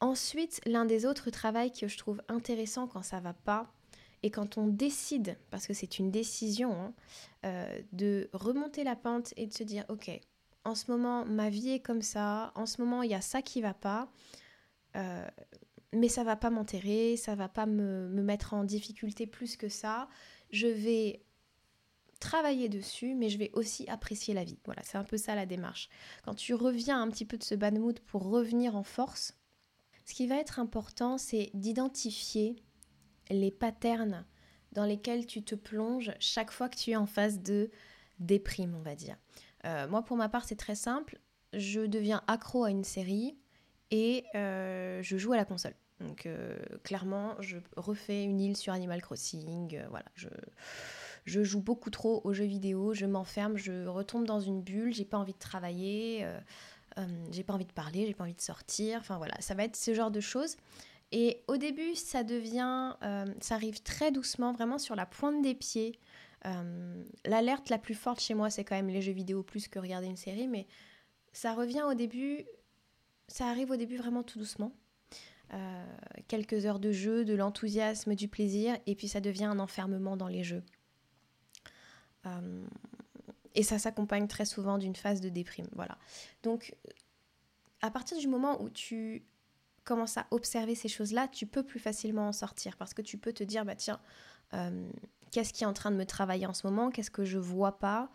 Ensuite, 0.00 0.60
l'un 0.66 0.84
des 0.84 1.06
autres 1.06 1.30
travails 1.30 1.72
que 1.72 1.88
je 1.88 1.96
trouve 1.96 2.20
intéressant 2.28 2.86
quand 2.86 3.02
ça 3.02 3.20
va 3.20 3.32
pas, 3.32 3.72
et 4.22 4.30
quand 4.30 4.58
on 4.58 4.66
décide, 4.66 5.36
parce 5.50 5.66
que 5.66 5.74
c'est 5.74 5.98
une 5.98 6.10
décision, 6.10 6.72
hein, 6.72 6.94
euh, 7.44 7.80
de 7.92 8.30
remonter 8.32 8.84
la 8.84 8.96
pente 8.96 9.34
et 9.36 9.46
de 9.46 9.52
se 9.52 9.64
dire, 9.64 9.84
ok, 9.88 10.10
en 10.64 10.74
ce 10.74 10.90
moment, 10.90 11.24
ma 11.24 11.50
vie 11.50 11.70
est 11.70 11.80
comme 11.80 12.02
ça, 12.02 12.52
en 12.54 12.66
ce 12.66 12.80
moment, 12.80 13.02
il 13.02 13.10
y 13.10 13.14
a 13.14 13.20
ça 13.20 13.42
qui 13.42 13.60
va 13.60 13.74
pas, 13.74 14.10
euh, 14.96 15.26
mais 15.92 16.08
ça 16.08 16.22
va 16.22 16.36
pas 16.36 16.50
m'enterrer, 16.50 17.16
ça 17.16 17.34
va 17.34 17.48
pas 17.48 17.66
me, 17.66 18.08
me, 18.08 18.22
mettre 18.22 18.54
en 18.54 18.64
difficulté 18.64 19.26
plus 19.26 19.56
que 19.56 19.68
ça. 19.68 20.08
Je 20.50 20.68
vais 20.68 21.22
travailler 22.20 22.68
dessus, 22.68 23.16
mais 23.16 23.28
je 23.28 23.38
vais 23.38 23.50
aussi 23.54 23.88
apprécier 23.88 24.32
la 24.34 24.44
vie. 24.44 24.58
Voilà, 24.64 24.82
c'est 24.84 24.98
un 24.98 25.04
peu 25.04 25.16
ça 25.16 25.34
la 25.34 25.46
démarche. 25.46 25.88
Quand 26.24 26.34
tu 26.34 26.54
reviens 26.54 27.02
un 27.02 27.10
petit 27.10 27.24
peu 27.24 27.36
de 27.36 27.42
ce 27.42 27.56
bad 27.56 27.76
mood 27.76 27.98
pour 28.00 28.22
revenir 28.22 28.76
en 28.76 28.84
force, 28.84 29.36
ce 30.04 30.14
qui 30.14 30.28
va 30.28 30.36
être 30.36 30.60
important, 30.60 31.18
c'est 31.18 31.50
d'identifier 31.54 32.56
les 33.30 33.50
patterns 33.50 34.24
dans 34.72 34.84
lesquels 34.84 35.26
tu 35.26 35.42
te 35.42 35.54
plonges 35.54 36.12
chaque 36.18 36.50
fois 36.50 36.68
que 36.68 36.76
tu 36.76 36.90
es 36.90 36.96
en 36.96 37.06
phase 37.06 37.40
de 37.40 37.70
déprime, 38.18 38.74
on 38.74 38.82
va 38.82 38.94
dire. 38.94 39.16
Euh, 39.64 39.86
moi, 39.88 40.02
pour 40.02 40.16
ma 40.16 40.28
part, 40.28 40.44
c'est 40.44 40.56
très 40.56 40.74
simple. 40.74 41.18
Je 41.52 41.80
deviens 41.80 42.22
accro 42.26 42.64
à 42.64 42.70
une 42.70 42.84
série 42.84 43.36
et 43.90 44.24
euh, 44.34 45.02
je 45.02 45.16
joue 45.18 45.32
à 45.32 45.36
la 45.36 45.44
console. 45.44 45.74
Donc, 46.00 46.26
euh, 46.26 46.58
clairement, 46.82 47.36
je 47.40 47.58
refais 47.76 48.24
une 48.24 48.40
île 48.40 48.56
sur 48.56 48.72
Animal 48.72 49.02
Crossing. 49.02 49.78
voilà, 49.90 50.06
je, 50.14 50.28
je 51.26 51.44
joue 51.44 51.60
beaucoup 51.60 51.90
trop 51.90 52.20
aux 52.24 52.32
jeux 52.32 52.44
vidéo, 52.44 52.94
je 52.94 53.06
m'enferme, 53.06 53.56
je 53.56 53.86
retombe 53.86 54.26
dans 54.26 54.40
une 54.40 54.62
bulle, 54.62 54.92
j'ai 54.92 55.04
pas 55.04 55.18
envie 55.18 55.34
de 55.34 55.38
travailler, 55.38 56.26
j'ai 57.30 57.44
pas 57.44 57.52
envie 57.52 57.66
de 57.66 57.72
parler, 57.72 58.06
j'ai 58.06 58.14
pas 58.14 58.24
envie 58.24 58.34
de 58.34 58.40
sortir. 58.40 58.98
Enfin 58.98 59.18
voilà, 59.18 59.34
ça 59.40 59.54
va 59.54 59.64
être 59.64 59.76
ce 59.76 59.94
genre 59.94 60.10
de 60.10 60.20
choses. 60.20 60.56
Et 61.12 61.44
au 61.46 61.58
début, 61.58 61.94
ça 61.94 62.24
devient, 62.24 62.96
ça 63.40 63.54
arrive 63.54 63.82
très 63.82 64.10
doucement, 64.10 64.52
vraiment 64.52 64.78
sur 64.78 64.96
la 64.96 65.06
pointe 65.06 65.42
des 65.42 65.54
pieds. 65.54 65.98
L'alerte 67.26 67.68
la 67.68 67.78
plus 67.78 67.94
forte 67.94 68.20
chez 68.20 68.32
moi, 68.32 68.48
c'est 68.48 68.64
quand 68.64 68.74
même 68.74 68.88
les 68.88 69.02
jeux 69.02 69.12
vidéo 69.12 69.42
plus 69.42 69.68
que 69.68 69.78
regarder 69.78 70.06
une 70.06 70.16
série, 70.16 70.48
mais 70.48 70.66
ça 71.32 71.52
revient 71.52 71.82
au 71.82 71.94
début, 71.94 72.46
ça 73.28 73.46
arrive 73.46 73.70
au 73.70 73.76
début 73.76 73.96
vraiment 73.96 74.22
tout 74.22 74.38
doucement. 74.38 74.72
Euh, 75.54 75.84
quelques 76.28 76.64
heures 76.64 76.78
de 76.78 76.92
jeu, 76.92 77.26
de 77.26 77.34
l'enthousiasme, 77.34 78.14
du 78.14 78.26
plaisir, 78.26 78.78
et 78.86 78.94
puis 78.94 79.06
ça 79.06 79.20
devient 79.20 79.44
un 79.44 79.58
enfermement 79.58 80.16
dans 80.16 80.28
les 80.28 80.42
jeux. 80.42 80.62
Euh, 82.24 82.64
et 83.54 83.62
ça 83.62 83.78
s'accompagne 83.78 84.28
très 84.28 84.46
souvent 84.46 84.78
d'une 84.78 84.96
phase 84.96 85.20
de 85.20 85.28
déprime. 85.28 85.68
Voilà. 85.72 85.98
Donc, 86.42 86.74
à 87.82 87.90
partir 87.90 88.16
du 88.16 88.28
moment 88.28 88.62
où 88.62 88.70
tu 88.70 89.24
commences 89.84 90.16
à 90.16 90.26
observer 90.30 90.74
ces 90.74 90.88
choses-là, 90.88 91.28
tu 91.28 91.46
peux 91.46 91.62
plus 91.62 91.80
facilement 91.80 92.28
en 92.28 92.32
sortir 92.32 92.76
parce 92.76 92.94
que 92.94 93.02
tu 93.02 93.18
peux 93.18 93.32
te 93.32 93.44
dire, 93.44 93.64
bah 93.64 93.74
tiens, 93.74 94.00
euh, 94.54 94.90
qu'est-ce 95.30 95.52
qui 95.52 95.64
est 95.64 95.66
en 95.66 95.72
train 95.72 95.90
de 95.90 95.96
me 95.96 96.06
travailler 96.06 96.46
en 96.46 96.54
ce 96.54 96.66
moment, 96.66 96.90
qu'est-ce 96.90 97.10
que 97.10 97.24
je 97.24 97.38
vois 97.38 97.78
pas, 97.78 98.10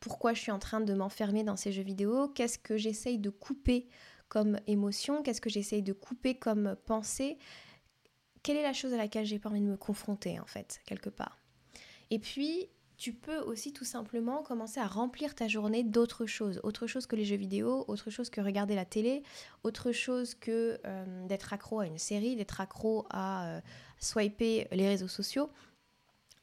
pourquoi 0.00 0.34
je 0.34 0.40
suis 0.40 0.50
en 0.50 0.58
train 0.58 0.80
de 0.80 0.94
m'enfermer 0.94 1.44
dans 1.44 1.56
ces 1.56 1.70
jeux 1.70 1.82
vidéo, 1.82 2.28
qu'est-ce 2.28 2.58
que 2.58 2.76
j'essaye 2.76 3.18
de 3.18 3.30
couper 3.30 3.88
comme 4.28 4.58
émotion, 4.66 5.22
qu'est-ce 5.22 5.40
que 5.40 5.50
j'essaye 5.50 5.82
de 5.82 5.92
couper 5.92 6.34
comme 6.34 6.76
pensée, 6.86 7.38
quelle 8.42 8.56
est 8.56 8.62
la 8.62 8.72
chose 8.72 8.92
à 8.94 8.96
laquelle 8.96 9.26
j'ai 9.26 9.38
pas 9.38 9.50
envie 9.50 9.60
de 9.60 9.66
me 9.66 9.76
confronter 9.76 10.40
en 10.40 10.46
fait, 10.46 10.80
quelque 10.86 11.10
part? 11.10 11.38
Et 12.10 12.18
puis, 12.18 12.68
tu 12.96 13.12
peux 13.12 13.38
aussi 13.38 13.72
tout 13.72 13.84
simplement 13.84 14.42
commencer 14.42 14.80
à 14.80 14.86
remplir 14.86 15.34
ta 15.34 15.48
journée 15.48 15.82
d'autres 15.82 16.26
choses, 16.26 16.60
autre 16.62 16.86
chose 16.86 17.06
que 17.06 17.16
les 17.16 17.24
jeux 17.24 17.36
vidéo, 17.36 17.84
autre 17.88 18.10
chose 18.10 18.30
que 18.30 18.40
regarder 18.40 18.74
la 18.74 18.84
télé, 18.84 19.22
autre 19.64 19.92
chose 19.92 20.34
que 20.34 20.80
euh, 20.84 21.26
d'être 21.26 21.52
accro 21.52 21.80
à 21.80 21.86
une 21.86 21.98
série, 21.98 22.36
d'être 22.36 22.60
accro 22.60 23.06
à 23.10 23.46
euh, 23.46 23.60
swiper 23.98 24.68
les 24.70 24.88
réseaux 24.88 25.08
sociaux. 25.08 25.50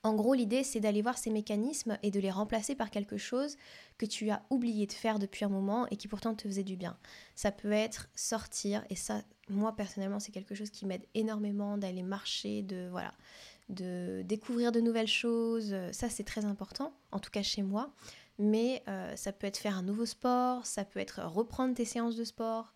En 0.01 0.15
gros, 0.15 0.33
l'idée, 0.33 0.63
c'est 0.63 0.79
d'aller 0.79 1.01
voir 1.01 1.17
ces 1.17 1.29
mécanismes 1.29 1.97
et 2.03 2.11
de 2.11 2.21
les 2.21 2.31
remplacer 2.31 2.73
par 2.73 2.89
quelque 2.89 3.17
chose 3.17 3.57
que 3.97 4.05
tu 4.05 4.29
as 4.29 4.43
oublié 4.49 4.87
de 4.87 4.93
faire 4.93 5.19
depuis 5.19 5.43
un 5.43 5.49
moment 5.49 5.87
et 5.87 5.97
qui 5.97 6.07
pourtant 6.07 6.33
te 6.35 6.43
faisait 6.47 6.63
du 6.63 6.77
bien. 6.77 6.97
Ça 7.35 7.51
peut 7.51 7.73
être 7.73 8.07
sortir, 8.15 8.85
et 8.89 8.95
ça, 8.95 9.21
moi 9.49 9.75
personnellement, 9.75 10.21
c'est 10.21 10.31
quelque 10.31 10.55
chose 10.55 10.69
qui 10.69 10.85
m'aide 10.85 11.05
énormément 11.15 11.77
d'aller 11.77 12.03
marcher, 12.03 12.61
de 12.61 12.87
voilà, 12.89 13.13
de 13.69 14.23
découvrir 14.25 14.71
de 14.71 14.81
nouvelles 14.81 15.07
choses. 15.07 15.75
Ça, 15.91 16.09
c'est 16.09 16.23
très 16.23 16.45
important, 16.45 16.93
en 17.11 17.19
tout 17.19 17.31
cas 17.31 17.43
chez 17.43 17.61
moi. 17.61 17.93
Mais 18.39 18.81
euh, 18.87 19.15
ça 19.17 19.33
peut 19.33 19.47
être 19.47 19.57
faire 19.57 19.77
un 19.77 19.83
nouveau 19.83 20.05
sport, 20.05 20.65
ça 20.65 20.85
peut 20.85 20.99
être 20.99 21.21
reprendre 21.21 21.75
tes 21.75 21.83
séances 21.83 22.15
de 22.15 22.23
sport, 22.23 22.73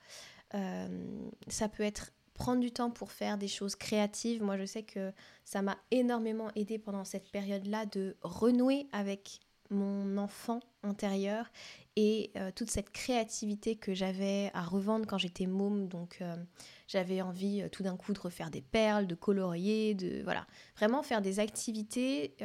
euh, 0.55 1.29
ça 1.47 1.69
peut 1.69 1.83
être 1.83 2.11
prendre 2.33 2.59
du 2.59 2.71
temps 2.71 2.91
pour 2.91 3.11
faire 3.11 3.37
des 3.37 3.47
choses 3.47 3.75
créatives. 3.75 4.43
Moi, 4.43 4.57
je 4.57 4.65
sais 4.65 4.83
que 4.83 5.13
ça 5.45 5.61
m'a 5.61 5.77
énormément 5.89 6.51
aidé 6.55 6.79
pendant 6.79 7.05
cette 7.05 7.31
période-là 7.31 7.85
de 7.85 8.17
renouer 8.21 8.87
avec 8.91 9.39
mon 9.73 10.17
enfant 10.17 10.59
intérieur 10.83 11.49
et 11.95 12.31
euh, 12.37 12.51
toute 12.55 12.69
cette 12.69 12.89
créativité 12.89 13.75
que 13.75 13.93
j'avais 13.93 14.51
à 14.53 14.63
revendre 14.63 15.05
quand 15.05 15.17
j'étais 15.17 15.45
môme. 15.45 15.87
Donc, 15.87 16.17
euh, 16.21 16.35
j'avais 16.87 17.21
envie 17.21 17.61
euh, 17.61 17.69
tout 17.69 17.83
d'un 17.83 17.97
coup 17.97 18.13
de 18.13 18.19
refaire 18.19 18.49
des 18.49 18.61
perles, 18.61 19.07
de 19.07 19.15
colorier, 19.15 19.93
de 19.93 20.23
voilà, 20.23 20.47
vraiment 20.75 21.03
faire 21.03 21.21
des 21.21 21.39
activités 21.39 22.35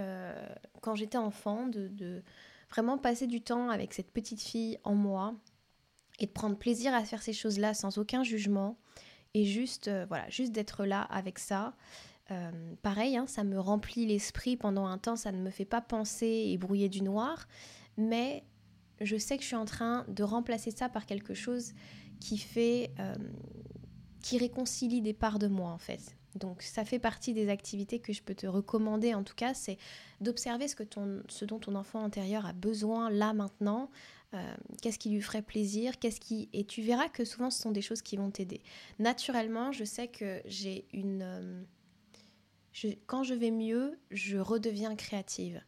quand 0.80 0.94
j'étais 0.94 1.18
enfant, 1.18 1.66
de, 1.66 1.88
de, 1.88 2.22
vraiment 2.70 2.98
passer 2.98 3.26
du 3.26 3.40
temps 3.40 3.70
avec 3.70 3.94
cette 3.94 4.10
petite 4.10 4.42
fille 4.42 4.78
en 4.84 4.94
moi 4.94 5.34
et 6.18 6.26
de 6.26 6.30
prendre 6.30 6.56
plaisir 6.56 6.94
à 6.94 7.04
faire 7.04 7.22
ces 7.22 7.32
choses-là 7.32 7.74
sans 7.74 7.98
aucun 7.98 8.22
jugement 8.22 8.76
et 9.34 9.44
juste, 9.44 9.90
voilà, 10.08 10.28
juste 10.30 10.52
d'être 10.52 10.84
là 10.84 11.02
avec 11.02 11.38
ça. 11.38 11.74
Euh, 12.30 12.74
pareil, 12.82 13.16
hein, 13.16 13.26
ça 13.26 13.44
me 13.44 13.58
remplit 13.58 14.06
l'esprit 14.06 14.56
pendant 14.56 14.86
un 14.86 14.98
temps, 14.98 15.16
ça 15.16 15.32
ne 15.32 15.38
me 15.38 15.50
fait 15.50 15.64
pas 15.64 15.80
penser 15.80 16.44
et 16.48 16.58
brouiller 16.58 16.88
du 16.88 17.02
noir, 17.02 17.48
mais 17.96 18.44
je 19.00 19.16
sais 19.16 19.36
que 19.36 19.42
je 19.42 19.48
suis 19.48 19.56
en 19.56 19.64
train 19.64 20.04
de 20.08 20.22
remplacer 20.22 20.70
ça 20.70 20.88
par 20.88 21.06
quelque 21.06 21.34
chose 21.34 21.72
qui 22.20 22.36
fait, 22.36 22.90
euh, 22.98 23.14
qui 24.22 24.38
réconcilie 24.38 25.00
des 25.00 25.14
parts 25.14 25.38
de 25.38 25.46
moi 25.46 25.70
en 25.70 25.78
fait. 25.78 26.16
Donc 26.34 26.62
ça 26.62 26.84
fait 26.84 26.98
partie 26.98 27.32
des 27.32 27.48
activités 27.48 28.00
que 28.00 28.12
je 28.12 28.22
peux 28.22 28.34
te 28.34 28.46
recommander 28.46 29.14
en 29.14 29.22
tout 29.24 29.34
cas, 29.34 29.54
c'est 29.54 29.78
d'observer 30.20 30.68
ce, 30.68 30.76
ce 31.28 31.44
dont 31.44 31.58
ton 31.58 31.74
enfant 31.74 32.04
intérieur 32.04 32.44
a 32.44 32.52
besoin 32.52 33.08
là 33.10 33.32
maintenant, 33.32 33.90
euh, 34.34 34.54
qu'est-ce 34.82 34.98
qui 34.98 35.08
lui 35.08 35.22
ferait 35.22 35.42
plaisir, 35.42 35.98
qu'est-ce 35.98 36.20
qui... 36.20 36.50
Et 36.52 36.64
tu 36.64 36.82
verras 36.82 37.08
que 37.08 37.24
souvent 37.24 37.48
ce 37.48 37.62
sont 37.62 37.72
des 37.72 37.80
choses 37.80 38.02
qui 38.02 38.16
vont 38.16 38.30
t'aider. 38.30 38.60
Naturellement, 38.98 39.72
je 39.72 39.84
sais 39.84 40.08
que 40.08 40.42
j'ai 40.44 40.86
une... 40.92 41.64
Euh, 42.84 42.92
quand 43.06 43.22
je 43.22 43.34
vais 43.34 43.50
mieux, 43.50 43.98
je 44.10 44.38
redeviens 44.38 44.94
créative. 44.96 45.62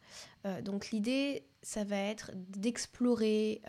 Euh, 0.46 0.62
donc 0.62 0.90
l'idée, 0.90 1.46
ça 1.62 1.84
va 1.84 1.96
être 1.96 2.30
d'explorer 2.34 3.62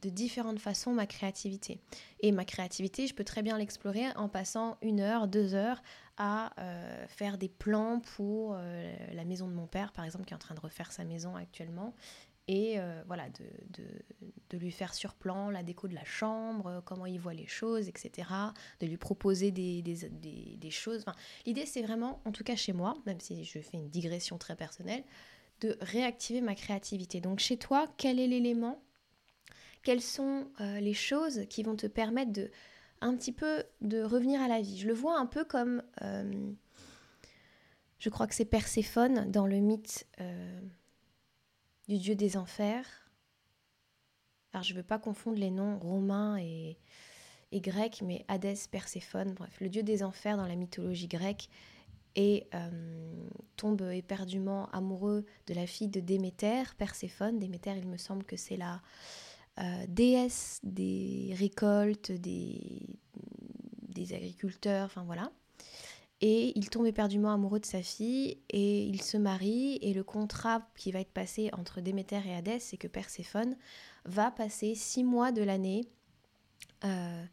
de 0.00 0.10
différentes 0.10 0.58
façons 0.58 0.92
ma 0.92 1.06
créativité. 1.06 1.80
Et 2.20 2.32
ma 2.32 2.44
créativité, 2.44 3.06
je 3.06 3.14
peux 3.14 3.24
très 3.24 3.42
bien 3.42 3.56
l'explorer 3.56 4.06
en 4.16 4.28
passant 4.28 4.78
une 4.82 5.00
heure, 5.00 5.28
deux 5.28 5.54
heures 5.54 5.80
à 6.16 6.52
faire 7.06 7.38
des 7.38 7.48
plans 7.48 8.00
pour 8.16 8.54
la 8.54 9.24
maison 9.24 9.46
de 9.46 9.52
mon 9.52 9.68
père, 9.68 9.92
par 9.92 10.04
exemple, 10.04 10.24
qui 10.24 10.32
est 10.32 10.36
en 10.36 10.40
train 10.40 10.56
de 10.56 10.60
refaire 10.60 10.90
sa 10.90 11.04
maison 11.04 11.36
actuellement 11.36 11.94
et 12.48 12.80
euh, 12.80 13.02
voilà, 13.06 13.28
de, 14.50 14.56
lui 14.56 14.72
faire 14.72 14.94
sur 14.94 15.14
plan 15.14 15.50
la 15.50 15.62
déco 15.62 15.86
de 15.86 15.94
la 15.94 16.04
chambre, 16.04 16.82
comment 16.86 17.04
il 17.04 17.20
voit 17.20 17.34
les 17.34 17.46
choses, 17.46 17.88
etc. 17.88 18.28
De 18.80 18.86
lui 18.86 18.96
proposer 18.96 19.50
des, 19.50 19.82
des, 19.82 20.56
des, 20.56 20.70
choses. 20.70 21.04
L'idée, 21.44 21.66
c'est 21.66 21.82
vraiment, 21.82 22.22
en 22.24 22.32
tout 22.32 22.44
cas 22.44 22.56
chez 22.56 22.72
moi, 22.72 22.96
même 23.04 23.20
si 23.20 23.44
je 23.44 23.60
fais 23.60 23.76
une 23.76 23.90
digression 23.90 24.38
très 24.38 24.56
personnelle, 24.56 25.04
de 25.60 25.76
réactiver 25.82 26.40
ma 26.40 26.54
créativité. 26.54 27.20
Donc 27.20 27.38
chez 27.38 27.58
toi, 27.58 27.86
quel 27.98 28.18
est 28.18 28.26
l'élément 28.26 28.80
Quelles 29.82 30.02
sont 30.02 30.48
euh, 30.60 30.80
les 30.80 30.94
choses 30.94 31.42
qui 31.50 31.62
vont 31.62 31.76
te 31.76 31.86
permettre 31.86 32.32
de 32.32 32.50
un 33.00 33.14
petit 33.14 33.32
peu 33.32 33.62
de 33.82 34.02
revenir 34.02 34.40
à 34.40 34.48
la 34.48 34.62
vie? 34.62 34.78
Je 34.78 34.86
le 34.88 34.94
vois 34.94 35.18
un 35.18 35.26
peu 35.26 35.44
comme... 35.44 35.82
Euh, 36.02 36.50
je 37.98 38.08
crois 38.08 38.26
que 38.26 38.34
c'est 38.34 38.46
Perséphone 38.46 39.30
dans 39.30 39.46
le 39.46 39.58
mythe 39.58 40.06
du 41.88 41.98
dieu 41.98 42.14
des 42.14 42.36
enfers. 42.36 42.86
Alors 44.52 44.62
je 44.62 44.72
ne 44.72 44.78
veux 44.78 44.84
pas 44.84 44.98
confondre 44.98 45.38
les 45.38 45.50
noms 45.50 45.78
romains 45.78 46.38
et, 46.38 46.78
grecs, 47.52 48.02
mais 48.02 48.24
Hadès, 48.28 48.68
Perséphone, 48.70 49.34
bref, 49.34 49.60
le 49.60 49.68
dieu 49.68 49.82
des 49.82 50.02
enfers 50.02 50.36
dans 50.36 50.46
la 50.46 50.56
mythologie 50.56 51.08
grecque 51.08 51.48
et 52.14 52.46
euh, 52.54 53.28
tombe 53.56 53.82
éperdument 53.92 54.68
amoureux 54.70 55.24
de 55.46 55.54
la 55.54 55.66
fille 55.66 55.88
de 55.88 56.00
Déméter, 56.00 56.64
Perséphone. 56.76 57.38
Déméter, 57.38 57.72
il 57.76 57.86
me 57.86 57.96
semble 57.96 58.24
que 58.24 58.36
c'est 58.36 58.56
la 58.56 58.82
euh, 59.58 59.84
déesse 59.88 60.60
des 60.62 61.34
récoltes, 61.38 62.12
des, 62.12 62.98
des 63.88 64.14
agriculteurs, 64.14 64.86
enfin 64.86 65.04
voilà. 65.04 65.30
Et 66.20 66.58
il 66.58 66.68
tombe 66.68 66.86
éperdument 66.86 67.32
amoureux 67.32 67.60
de 67.60 67.66
sa 67.66 67.82
fille 67.82 68.38
et 68.50 68.82
il 68.82 69.02
se 69.02 69.16
marie. 69.16 69.78
Et 69.82 69.94
le 69.94 70.02
contrat 70.02 70.68
qui 70.76 70.90
va 70.90 71.00
être 71.00 71.12
passé 71.12 71.50
entre 71.56 71.80
Déméter 71.80 72.20
et 72.26 72.34
Hadès, 72.34 72.58
c'est 72.58 72.76
que 72.76 72.88
Perséphone 72.88 73.56
va 74.04 74.30
passer 74.30 74.74
six 74.74 75.04
mois 75.04 75.30
de 75.30 75.42
l'année 75.42 75.84
euh, 76.84 77.24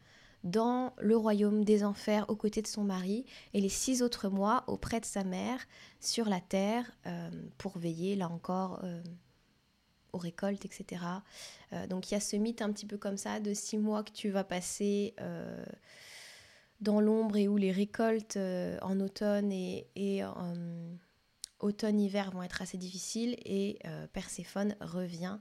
dans 0.44 0.94
le 1.00 1.18
royaume 1.18 1.64
des 1.64 1.84
enfers 1.84 2.30
aux 2.30 2.36
côtés 2.36 2.62
de 2.62 2.68
son 2.68 2.84
mari 2.84 3.26
et 3.56 3.62
les 3.62 3.70
six 3.70 4.04
autres 4.04 4.30
mois 4.30 4.64
auprès 4.68 5.00
de 5.00 5.06
sa 5.06 5.24
mère 5.24 5.66
sur 6.00 6.30
la 6.30 6.40
terre 6.40 6.92
euh, 7.08 7.32
pour 7.58 7.80
veiller 7.80 8.16
là 8.16 8.30
encore 8.30 8.80
euh, 8.84 9.02
aux 10.14 10.20
récoltes, 10.20 10.64
etc. 10.64 11.02
donc 11.90 12.10
il 12.10 12.14
y 12.14 12.18
a 12.18 12.22
ce 12.22 12.38
mythe 12.38 12.62
un 12.62 12.72
petit 12.72 12.86
peu 12.86 12.98
comme 12.98 13.18
ça 13.18 13.42
de 13.42 13.54
six 13.54 13.78
mois 13.78 14.02
que 14.02 14.14
tu 14.14 14.30
vas 14.30 14.46
passer 14.46 15.14
dans 16.86 17.02
l'ombre 17.02 17.36
et 17.36 17.48
où 17.48 17.58
les 17.58 17.72
récoltes 17.72 18.38
euh, 18.38 18.78
en 18.82 19.00
automne 19.00 19.52
et, 19.52 20.24
en 20.24 20.54
automne-hiver 21.60 22.32
vont 22.32 22.44
être 22.44 22.62
assez 22.62 22.78
difficiles 22.78 23.36
et 23.44 23.80
euh, 23.86 24.06
Perséphone 24.14 24.76
revient 24.80 25.38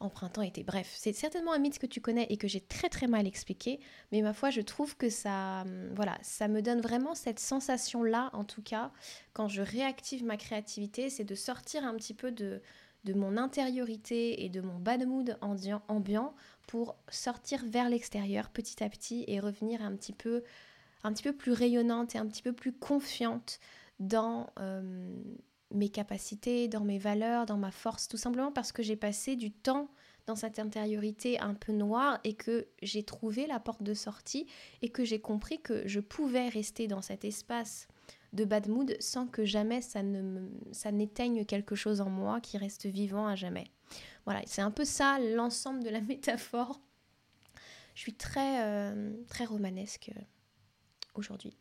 en 0.00 0.10
printemps-été. 0.10 0.62
Bref, 0.62 0.92
c'est 0.94 1.12
certainement 1.12 1.52
un 1.52 1.58
mythe 1.58 1.78
que 1.78 1.86
tu 1.86 2.00
connais 2.00 2.26
et 2.30 2.36
que 2.36 2.48
j'ai 2.48 2.60
très 2.60 2.88
très 2.88 3.06
mal 3.06 3.26
expliqué, 3.26 3.80
mais 4.12 4.22
ma 4.22 4.34
foi, 4.34 4.50
je 4.50 4.60
trouve 4.60 4.96
que 4.96 5.08
ça, 5.08 5.62
hum, 5.62 5.92
voilà, 5.94 6.18
ça 6.22 6.46
me 6.46 6.60
donne 6.60 6.80
vraiment 6.80 7.14
cette 7.14 7.40
sensation-là, 7.40 8.30
en 8.34 8.44
tout 8.44 8.62
cas, 8.62 8.92
quand 9.32 9.48
je 9.48 9.62
réactive 9.62 10.24
ma 10.24 10.36
créativité, 10.36 11.08
c'est 11.08 11.24
de 11.24 11.34
sortir 11.34 11.84
un 11.84 11.94
petit 11.94 12.14
peu 12.14 12.32
de, 12.32 12.60
de 13.04 13.14
mon 13.14 13.36
intériorité 13.36 14.44
et 14.44 14.50
de 14.50 14.60
mon 14.60 14.78
bad 14.78 15.06
mood 15.06 15.38
ambiant 15.40 16.34
pour 16.70 16.94
sortir 17.08 17.64
vers 17.66 17.88
l'extérieur 17.88 18.48
petit 18.50 18.84
à 18.84 18.88
petit 18.88 19.24
et 19.26 19.40
revenir 19.40 19.82
un 19.82 19.96
petit 19.96 20.12
peu, 20.12 20.44
un 21.02 21.12
petit 21.12 21.24
peu 21.24 21.32
plus 21.32 21.50
rayonnante 21.50 22.14
et 22.14 22.18
un 22.18 22.26
petit 22.26 22.42
peu 22.42 22.52
plus 22.52 22.72
confiante 22.72 23.58
dans, 23.98 24.50
euh, 24.60 25.12
mes 25.72 25.88
capacités, 25.88 26.68
dans 26.68 26.84
mes 26.84 26.98
valeurs, 26.98 27.44
dans 27.46 27.56
ma 27.56 27.72
force, 27.72 28.06
tout 28.06 28.16
simplement 28.16 28.52
parce 28.52 28.70
que 28.70 28.84
j'ai 28.84 28.94
passé 28.94 29.34
du 29.34 29.50
temps 29.50 29.88
dans 30.26 30.36
cette 30.36 30.60
intériorité 30.60 31.40
un 31.40 31.54
peu 31.54 31.72
noire 31.72 32.20
et 32.22 32.34
que 32.34 32.68
j'ai 32.82 33.02
trouvé 33.02 33.48
la 33.48 33.58
porte 33.58 33.82
de 33.82 33.94
sortie 33.94 34.46
et 34.80 34.90
que 34.90 35.04
j'ai 35.04 35.20
compris 35.20 35.60
que 35.60 35.86
je 35.88 35.98
pouvais 35.98 36.48
rester 36.48 36.86
dans 36.86 37.02
cet 37.02 37.24
espace 37.24 37.88
de 38.32 38.44
bad 38.44 38.68
mood 38.68 38.96
sans 39.00 39.26
que 39.26 39.44
jamais 39.44 39.80
ça 39.80 40.04
ne 40.04 40.48
ça 40.70 40.92
n'éteigne 40.92 41.44
quelque 41.44 41.74
chose 41.74 42.00
en 42.00 42.10
moi 42.10 42.40
qui 42.40 42.58
reste 42.58 42.86
vivant 42.86 43.26
à 43.26 43.34
jamais. 43.34 43.72
Voilà, 44.24 44.42
c'est 44.46 44.62
un 44.62 44.70
peu 44.70 44.84
ça 44.84 45.18
l'ensemble 45.18 45.82
de 45.82 45.90
la 45.90 46.00
métaphore. 46.00 46.80
Je 47.94 48.00
suis 48.00 48.14
très 48.14 48.64
euh, 48.64 49.12
très 49.28 49.44
romanesque 49.44 50.10
euh, 50.16 50.20
aujourd'hui. 51.14 51.56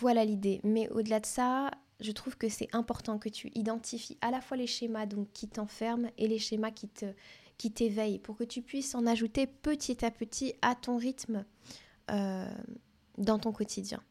Voilà 0.00 0.24
l'idée. 0.24 0.60
Mais 0.64 0.88
au-delà 0.88 1.20
de 1.20 1.26
ça, 1.26 1.70
je 2.00 2.12
trouve 2.12 2.36
que 2.36 2.48
c'est 2.48 2.74
important 2.74 3.18
que 3.18 3.28
tu 3.28 3.50
identifies 3.54 4.18
à 4.20 4.30
la 4.30 4.40
fois 4.40 4.56
les 4.56 4.66
schémas 4.66 5.06
donc 5.06 5.32
qui 5.32 5.48
t'enferment 5.48 6.10
et 6.18 6.26
les 6.26 6.38
schémas 6.38 6.70
qui 6.70 7.70
t'éveillent 7.72 8.18
pour 8.18 8.36
que 8.36 8.44
tu 8.44 8.62
puisses 8.62 8.94
en 8.94 9.06
ajouter 9.06 9.46
petit 9.46 10.04
à 10.04 10.10
petit 10.10 10.54
à 10.62 10.74
ton 10.74 10.96
rythme 10.96 11.44
euh, 12.10 12.50
dans 13.18 13.38
ton 13.38 13.52
quotidien. 13.52 14.02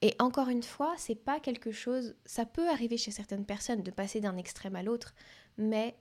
Et 0.00 0.14
encore 0.18 0.48
une 0.48 0.62
fois, 0.62 0.94
c'est 0.96 1.16
pas 1.16 1.40
quelque 1.40 1.72
chose. 1.72 2.14
Ça 2.24 2.46
peut 2.46 2.68
arriver 2.68 2.96
chez 2.96 3.10
certaines 3.10 3.44
personnes 3.44 3.82
de 3.82 3.90
passer 3.90 4.20
d'un 4.20 4.36
extrême 4.36 4.76
à 4.76 4.82
l'autre, 4.82 5.14
mais 5.56 5.96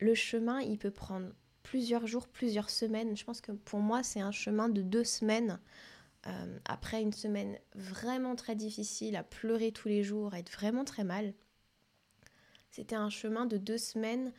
le 0.00 0.14
chemin, 0.14 0.60
il 0.60 0.78
peut 0.78 0.90
prendre 0.90 1.28
plusieurs 1.62 2.06
jours, 2.06 2.26
plusieurs 2.26 2.70
semaines. 2.70 3.16
Je 3.16 3.24
pense 3.24 3.40
que 3.40 3.52
pour 3.52 3.80
moi, 3.80 4.02
c'est 4.02 4.20
un 4.20 4.32
chemin 4.32 4.68
de 4.68 4.82
deux 4.82 5.04
semaines 5.04 5.60
euh, 6.26 6.58
après 6.64 7.00
une 7.00 7.12
semaine 7.12 7.58
vraiment 7.74 8.34
très 8.34 8.56
difficile, 8.56 9.16
à 9.16 9.22
pleurer 9.22 9.72
tous 9.72 9.88
les 9.88 10.02
jours, 10.02 10.34
à 10.34 10.38
être 10.38 10.50
vraiment 10.50 10.84
très 10.84 11.04
mal, 11.04 11.32
c'était 12.70 12.96
un 12.96 13.10
chemin 13.10 13.46
de 13.46 13.56
deux 13.56 13.78
semaines 13.78 14.32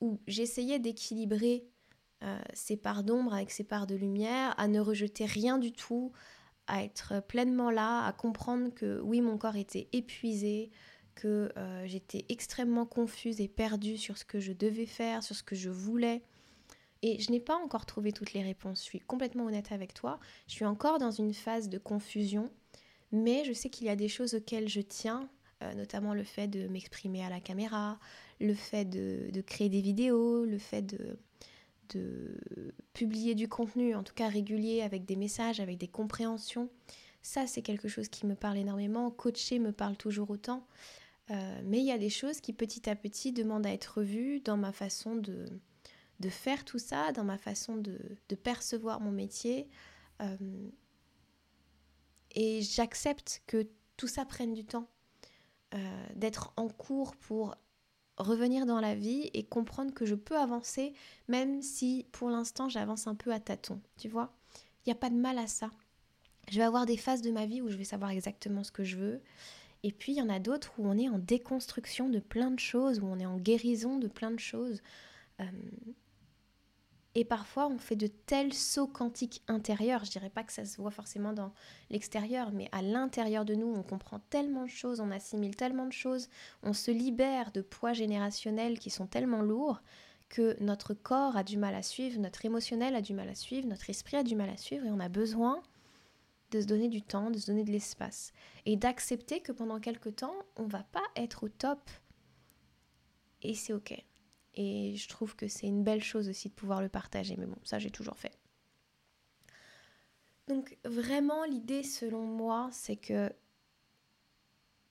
où 0.00 0.18
j'essayais 0.26 0.78
d'équilibrer 0.78 1.66
euh, 2.22 2.38
ces 2.54 2.76
parts 2.76 3.04
d'ombre 3.04 3.34
avec 3.34 3.50
ces 3.50 3.64
parts 3.64 3.86
de 3.86 3.94
lumière, 3.94 4.54
à 4.58 4.66
ne 4.68 4.80
rejeter 4.80 5.26
rien 5.26 5.58
du 5.58 5.72
tout, 5.72 6.12
à 6.66 6.84
être 6.84 7.20
pleinement 7.26 7.70
là, 7.70 8.04
à 8.06 8.12
comprendre 8.12 8.70
que 8.74 9.00
oui, 9.00 9.20
mon 9.20 9.38
corps 9.38 9.56
était 9.56 9.88
épuisé, 9.92 10.70
que 11.14 11.50
euh, 11.56 11.86
j'étais 11.86 12.24
extrêmement 12.28 12.86
confuse 12.86 13.40
et 13.40 13.48
perdue 13.48 13.96
sur 13.96 14.18
ce 14.18 14.24
que 14.24 14.40
je 14.40 14.52
devais 14.52 14.86
faire, 14.86 15.22
sur 15.22 15.34
ce 15.34 15.42
que 15.42 15.56
je 15.56 15.70
voulais, 15.70 16.22
et 17.02 17.20
je 17.20 17.30
n'ai 17.30 17.40
pas 17.40 17.56
encore 17.56 17.86
trouvé 17.86 18.12
toutes 18.12 18.32
les 18.32 18.42
réponses, 18.42 18.80
je 18.80 18.84
suis 18.84 19.00
complètement 19.00 19.44
honnête 19.46 19.72
avec 19.72 19.94
toi. 19.94 20.18
Je 20.46 20.54
suis 20.54 20.64
encore 20.64 20.98
dans 20.98 21.10
une 21.10 21.34
phase 21.34 21.68
de 21.68 21.78
confusion, 21.78 22.50
mais 23.12 23.44
je 23.44 23.52
sais 23.52 23.70
qu'il 23.70 23.86
y 23.86 23.90
a 23.90 23.96
des 23.96 24.08
choses 24.08 24.34
auxquelles 24.34 24.68
je 24.68 24.80
tiens, 24.80 25.28
euh, 25.62 25.72
notamment 25.74 26.14
le 26.14 26.24
fait 26.24 26.48
de 26.48 26.68
m'exprimer 26.68 27.24
à 27.24 27.30
la 27.30 27.40
caméra, 27.40 27.98
le 28.40 28.54
fait 28.54 28.84
de, 28.84 29.40
créer 29.42 29.68
des 29.68 29.80
vidéos, 29.80 30.44
le 30.44 30.58
fait 30.58 30.82
de, 30.82 31.18
de 31.90 32.38
publier 32.92 33.34
du 33.34 33.48
contenu, 33.48 33.94
en 33.94 34.02
tout 34.02 34.14
cas 34.14 34.28
régulier, 34.28 34.82
avec 34.82 35.04
des 35.04 35.16
messages, 35.16 35.60
avec 35.60 35.78
des 35.78 35.88
compréhensions. 35.88 36.70
Ça, 37.22 37.46
c'est 37.46 37.62
quelque 37.62 37.88
chose 37.88 38.08
qui 38.08 38.26
me 38.26 38.34
parle 38.34 38.58
énormément. 38.58 39.10
Coacher 39.10 39.58
me 39.58 39.72
parle 39.72 39.96
toujours 39.96 40.30
autant. 40.30 40.66
Euh, 41.30 41.60
mais 41.64 41.78
il 41.78 41.84
y 41.84 41.92
a 41.92 41.98
des 41.98 42.10
choses 42.10 42.40
qui 42.40 42.52
petit 42.52 42.88
à 42.88 42.94
petit 42.94 43.32
demandent 43.32 43.66
à 43.66 43.72
être 43.72 43.98
revues 43.98 44.40
dans 44.40 44.56
ma 44.56 44.72
façon 44.72 45.16
de, 45.16 45.46
de 46.20 46.28
faire 46.28 46.64
tout 46.64 46.78
ça, 46.78 47.12
dans 47.12 47.24
ma 47.24 47.38
façon 47.38 47.76
de, 47.76 47.98
percevoir 48.42 49.00
mon 49.00 49.10
métier. 49.10 49.68
Euh, 50.22 50.68
et 52.34 52.62
j'accepte 52.62 53.42
que 53.46 53.66
tout 53.96 54.08
ça 54.08 54.24
prenne 54.24 54.54
du 54.54 54.64
temps, 54.64 54.88
euh, 55.74 56.06
d'être 56.14 56.52
en 56.56 56.68
cours 56.68 57.16
pour 57.16 57.56
revenir 58.18 58.66
dans 58.66 58.80
la 58.80 58.94
vie 58.94 59.30
et 59.34 59.44
comprendre 59.44 59.92
que 59.92 60.06
je 60.06 60.14
peux 60.14 60.36
avancer, 60.36 60.94
même 61.28 61.62
si 61.62 62.06
pour 62.12 62.30
l'instant 62.30 62.68
j'avance 62.68 63.06
un 63.06 63.14
peu 63.14 63.32
à 63.32 63.40
tâtons, 63.40 63.80
tu 63.98 64.08
vois. 64.08 64.32
Il 64.84 64.90
n'y 64.90 64.92
a 64.92 64.96
pas 64.96 65.10
de 65.10 65.16
mal 65.16 65.38
à 65.38 65.46
ça. 65.46 65.70
Je 66.48 66.58
vais 66.58 66.64
avoir 66.64 66.86
des 66.86 66.96
phases 66.96 67.22
de 67.22 67.30
ma 67.30 67.46
vie 67.46 67.60
où 67.60 67.68
je 67.68 67.76
vais 67.76 67.84
savoir 67.84 68.10
exactement 68.10 68.62
ce 68.62 68.72
que 68.72 68.84
je 68.84 68.96
veux. 68.96 69.20
Et 69.82 69.92
puis 69.92 70.12
il 70.12 70.18
y 70.18 70.22
en 70.22 70.28
a 70.28 70.38
d'autres 70.38 70.72
où 70.78 70.86
on 70.86 70.96
est 70.96 71.08
en 71.08 71.18
déconstruction 71.18 72.08
de 72.08 72.18
plein 72.18 72.50
de 72.50 72.60
choses, 72.60 73.00
où 73.00 73.06
on 73.06 73.18
est 73.18 73.26
en 73.26 73.38
guérison 73.38 73.98
de 73.98 74.08
plein 74.08 74.30
de 74.30 74.38
choses. 74.38 74.82
Et 77.18 77.24
parfois, 77.24 77.66
on 77.68 77.78
fait 77.78 77.96
de 77.96 78.08
tels 78.08 78.52
sauts 78.52 78.86
quantiques 78.86 79.42
intérieurs. 79.48 80.04
Je 80.04 80.10
dirais 80.10 80.28
pas 80.28 80.44
que 80.44 80.52
ça 80.52 80.66
se 80.66 80.76
voit 80.76 80.90
forcément 80.90 81.32
dans 81.32 81.50
l'extérieur, 81.88 82.52
mais 82.52 82.68
à 82.72 82.82
l'intérieur 82.82 83.46
de 83.46 83.54
nous, 83.54 83.72
on 83.74 83.82
comprend 83.82 84.20
tellement 84.28 84.64
de 84.64 84.68
choses, 84.68 85.00
on 85.00 85.10
assimile 85.10 85.56
tellement 85.56 85.86
de 85.86 85.94
choses, 85.94 86.28
on 86.62 86.74
se 86.74 86.90
libère 86.90 87.52
de 87.52 87.62
poids 87.62 87.94
générationnels 87.94 88.78
qui 88.78 88.90
sont 88.90 89.06
tellement 89.06 89.40
lourds 89.40 89.80
que 90.28 90.62
notre 90.62 90.92
corps 90.92 91.38
a 91.38 91.42
du 91.42 91.56
mal 91.56 91.74
à 91.74 91.82
suivre, 91.82 92.20
notre 92.20 92.44
émotionnel 92.44 92.94
a 92.94 93.00
du 93.00 93.14
mal 93.14 93.30
à 93.30 93.34
suivre, 93.34 93.66
notre 93.66 93.88
esprit 93.88 94.18
a 94.18 94.22
du 94.22 94.36
mal 94.36 94.50
à 94.50 94.58
suivre, 94.58 94.84
et 94.84 94.90
on 94.90 95.00
a 95.00 95.08
besoin 95.08 95.62
de 96.50 96.60
se 96.60 96.66
donner 96.66 96.88
du 96.88 97.00
temps, 97.00 97.30
de 97.30 97.38
se 97.38 97.46
donner 97.46 97.64
de 97.64 97.72
l'espace, 97.72 98.34
et 98.66 98.76
d'accepter 98.76 99.40
que 99.40 99.52
pendant 99.52 99.80
quelque 99.80 100.10
temps, 100.10 100.36
on 100.56 100.66
va 100.66 100.82
pas 100.82 101.04
être 101.16 101.44
au 101.44 101.48
top. 101.48 101.80
Et 103.40 103.54
c'est 103.54 103.72
ok. 103.72 104.04
Et 104.56 104.96
je 104.96 105.08
trouve 105.08 105.36
que 105.36 105.48
c'est 105.48 105.66
une 105.66 105.84
belle 105.84 106.02
chose 106.02 106.28
aussi 106.28 106.48
de 106.48 106.54
pouvoir 106.54 106.80
le 106.80 106.88
partager. 106.88 107.36
Mais 107.36 107.46
bon, 107.46 107.58
ça 107.62 107.78
j'ai 107.78 107.90
toujours 107.90 108.16
fait. 108.16 108.32
Donc 110.48 110.78
vraiment 110.84 111.44
l'idée 111.44 111.82
selon 111.82 112.22
moi, 112.22 112.68
c'est 112.72 112.96
que 112.96 113.32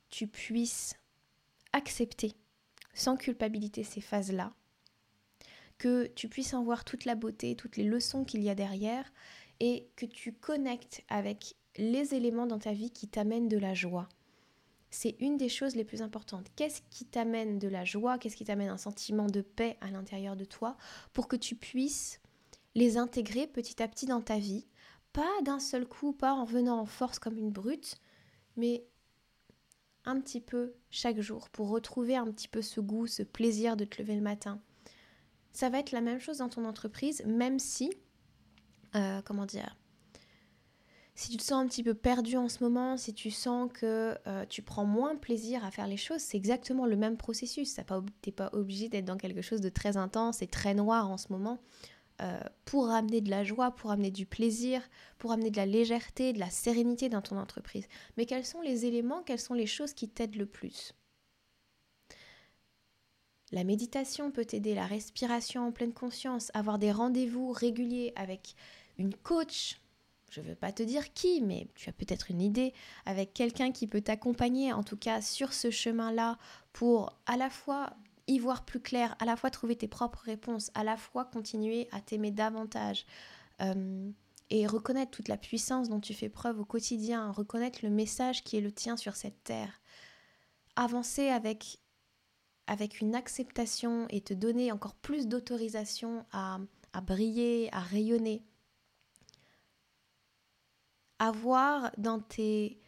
tu 0.09 0.27
puisses 0.27 0.95
accepter 1.73 2.33
sans 2.93 3.17
culpabilité 3.17 3.83
ces 3.83 4.01
phases-là, 4.01 4.53
que 5.77 6.07
tu 6.07 6.29
puisses 6.29 6.53
en 6.53 6.63
voir 6.63 6.85
toute 6.85 7.05
la 7.05 7.15
beauté, 7.15 7.55
toutes 7.55 7.77
les 7.77 7.83
leçons 7.83 8.23
qu'il 8.23 8.41
y 8.41 8.49
a 8.49 8.55
derrière, 8.55 9.11
et 9.59 9.87
que 9.95 10.05
tu 10.05 10.33
connectes 10.33 11.03
avec 11.09 11.55
les 11.77 12.13
éléments 12.13 12.47
dans 12.47 12.59
ta 12.59 12.71
vie 12.71 12.91
qui 12.91 13.07
t'amènent 13.07 13.49
de 13.49 13.57
la 13.57 13.73
joie, 13.73 14.07
c'est 14.91 15.15
une 15.19 15.37
des 15.37 15.49
choses 15.49 15.75
les 15.75 15.83
plus 15.83 16.01
importantes. 16.01 16.47
Qu'est-ce 16.55 16.81
qui 16.89 17.05
t'amène 17.05 17.59
de 17.59 17.67
la 17.67 17.83
joie? 17.83 18.17
Qu'est-ce 18.17 18.35
qui 18.35 18.45
t'amène 18.45 18.69
un 18.69 18.77
sentiment 18.77 19.27
de 19.27 19.41
paix 19.41 19.77
à 19.81 19.91
l'intérieur 19.91 20.35
de 20.35 20.45
toi 20.45 20.77
pour 21.13 21.27
que 21.27 21.35
tu 21.35 21.55
puisses 21.55 22.21
les 22.75 22.97
intégrer 22.97 23.47
petit 23.47 23.81
à 23.83 23.87
petit 23.87 24.05
dans 24.05 24.21
ta 24.21 24.39
vie? 24.39 24.67
Pas 25.13 25.41
d'un 25.43 25.59
seul 25.59 25.85
coup, 25.85 26.13
pas 26.13 26.33
en 26.33 26.45
venant 26.45 26.79
en 26.79 26.85
force 26.85 27.19
comme 27.19 27.37
une 27.37 27.51
brute, 27.51 27.95
mais 28.57 28.85
un 30.05 30.19
petit 30.19 30.41
peu 30.41 30.73
chaque 30.89 31.19
jour 31.19 31.49
pour 31.49 31.69
retrouver 31.69 32.15
un 32.15 32.31
petit 32.31 32.47
peu 32.47 32.61
ce 32.61 32.79
goût, 32.79 33.07
ce 33.07 33.23
plaisir 33.23 33.75
de 33.75 33.85
te 33.85 34.01
lever 34.01 34.15
le 34.15 34.21
matin. 34.21 34.61
Ça 35.51 35.69
va 35.69 35.79
être 35.79 35.91
la 35.91 36.01
même 36.01 36.19
chose 36.19 36.39
dans 36.39 36.49
ton 36.49 36.65
entreprise, 36.65 37.23
même 37.25 37.59
si, 37.59 37.91
euh, 38.95 39.21
comment 39.23 39.45
dire, 39.45 39.75
si 41.15 41.31
tu 41.31 41.37
te 41.37 41.43
sens 41.43 41.63
un 41.63 41.67
petit 41.67 41.83
peu 41.83 41.93
perdu 41.93 42.35
en 42.35 42.49
ce 42.49 42.61
moment, 42.61 42.97
si 42.97 43.13
tu 43.13 43.31
sens 43.31 43.71
que 43.73 44.17
euh, 44.27 44.45
tu 44.47 44.61
prends 44.61 44.85
moins 44.85 45.15
plaisir 45.15 45.63
à 45.63 45.71
faire 45.71 45.87
les 45.87 45.97
choses, 45.97 46.19
c'est 46.19 46.35
exactement 46.35 46.85
le 46.85 46.97
même 46.97 47.15
processus. 47.15 47.73
Tu 47.73 47.81
n'es 47.81 48.31
pas 48.33 48.49
obligé 48.51 48.89
d'être 48.89 49.05
dans 49.05 49.15
quelque 49.15 49.41
chose 49.41 49.61
de 49.61 49.69
très 49.69 49.95
intense 49.95 50.41
et 50.41 50.47
très 50.47 50.73
noir 50.73 51.09
en 51.09 51.17
ce 51.17 51.31
moment 51.31 51.59
euh, 52.21 52.39
pour 52.65 52.89
amener 52.89 53.21
de 53.21 53.29
la 53.29 53.45
joie, 53.45 53.71
pour 53.71 53.91
amener 53.91 54.11
du 54.11 54.25
plaisir, 54.25 54.81
pour 55.17 55.31
amener 55.31 55.51
de 55.51 55.57
la 55.57 55.65
légèreté, 55.65 56.33
de 56.33 56.39
la 56.39 56.49
sérénité 56.49 57.07
dans 57.07 57.21
ton 57.21 57.37
entreprise. 57.37 57.87
Mais 58.17 58.25
quels 58.25 58.45
sont 58.45 58.61
les 58.61 58.85
éléments, 58.85 59.23
quelles 59.23 59.39
sont 59.39 59.53
les 59.53 59.67
choses 59.67 59.93
qui 59.93 60.09
t'aident 60.09 60.35
le 60.35 60.45
plus? 60.45 60.93
La 63.51 63.63
méditation 63.63 64.31
peut 64.31 64.43
t'aider, 64.43 64.75
la 64.75 64.85
respiration 64.85 65.65
en 65.65 65.71
pleine 65.71 65.93
conscience, 65.93 66.51
avoir 66.53 66.77
des 66.77 66.91
rendez-vous 66.91 67.51
réguliers 67.51 68.11
avec 68.17 68.55
une 68.97 69.13
coach, 69.13 69.79
je 70.35 70.41
ne 70.41 70.47
veux 70.47 70.55
pas 70.55 70.73
te 70.73 70.83
dire 70.83 71.13
qui, 71.13 71.41
mais 71.41 71.67
tu 71.75 71.89
as 71.89 71.93
peut-être 71.93 72.29
une 72.29 72.41
idée, 72.41 72.73
avec 73.05 73.33
quelqu'un 73.33 73.71
qui 73.71 73.87
peut 73.87 74.01
t'accompagner, 74.01 74.73
en 74.73 74.83
tout 74.83 74.97
cas 74.97 75.21
sur 75.21 75.53
ce 75.53 75.71
chemin-là, 75.71 76.37
pour 76.73 77.17
à 77.25 77.37
la 77.37 77.49
fois 77.49 77.93
y 78.27 78.37
voir 78.37 78.65
plus 78.65 78.81
clair, 78.81 79.15
à 79.19 79.25
la 79.25 79.37
fois 79.37 79.49
trouver 79.49 79.77
tes 79.77 79.87
propres 79.87 80.19
réponses, 80.19 80.71
à 80.73 80.83
la 80.83 80.97
fois 80.97 81.23
continuer 81.23 81.87
à 81.91 82.01
t'aimer 82.01 82.31
davantage. 82.31 83.05
Euh, 83.61 84.11
et 84.49 84.67
reconnaître 84.67 85.11
toute 85.11 85.29
la 85.29 85.37
puissance 85.37 85.89
dont 85.89 86.01
tu 86.01 86.13
fais 86.13 86.29
preuve 86.29 86.59
au 86.59 86.65
quotidien, 86.65 87.31
reconnaître 87.31 87.79
le 87.81 87.89
message 87.89 88.43
qui 88.43 88.57
est 88.57 88.61
le 88.61 88.71
tien 88.71 88.97
sur 88.97 89.15
cette 89.15 89.43
terre. 89.43 89.81
Avancer 90.75 91.29
avec, 91.29 91.79
une 93.01 93.15
acceptation 93.15 94.05
et 94.09 94.21
te 94.21 94.33
donner 94.33 94.71
encore 94.71 94.95
plus 94.95 95.27
d'autorisation 95.27 96.25
à, 96.31 96.59
à 96.93 97.01
briller, 97.01 97.69
à 97.71 97.79
rayonner 97.79 98.43
avoir 101.19 101.91
dans 101.97 102.19
tes, 102.19 102.79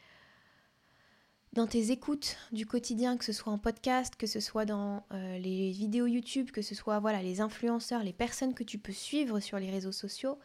dans 1.54 1.68
tes 1.68 1.92
écoutes 1.92 2.38
du 2.52 2.66
quotidien, 2.66 3.18
que 3.18 3.26
ce 3.26 3.34
soit 3.34 3.52
en 3.52 3.58
podcast, 3.58 4.16
que 4.16 4.28
ce 4.28 4.40
soit 4.40 4.66
dans 4.66 5.06
euh, 5.12 5.38
les 5.38 5.72
vidéos 5.72 6.08
YouTube, 6.08 6.52
que 6.52 6.62
ce 6.62 6.76
soit 6.76 7.00
voilà 7.00 7.22
les 7.22 7.42
influenceurs, 7.42 8.04
les 8.04 8.14
personnes 8.14 8.54
que 8.54 8.64
tu 8.64 8.78
peux 8.78 8.94
suivre 8.94 9.40
sur 9.40 9.60
les 9.60 9.72
réseaux 9.72 9.92
sociaux, 9.92 10.38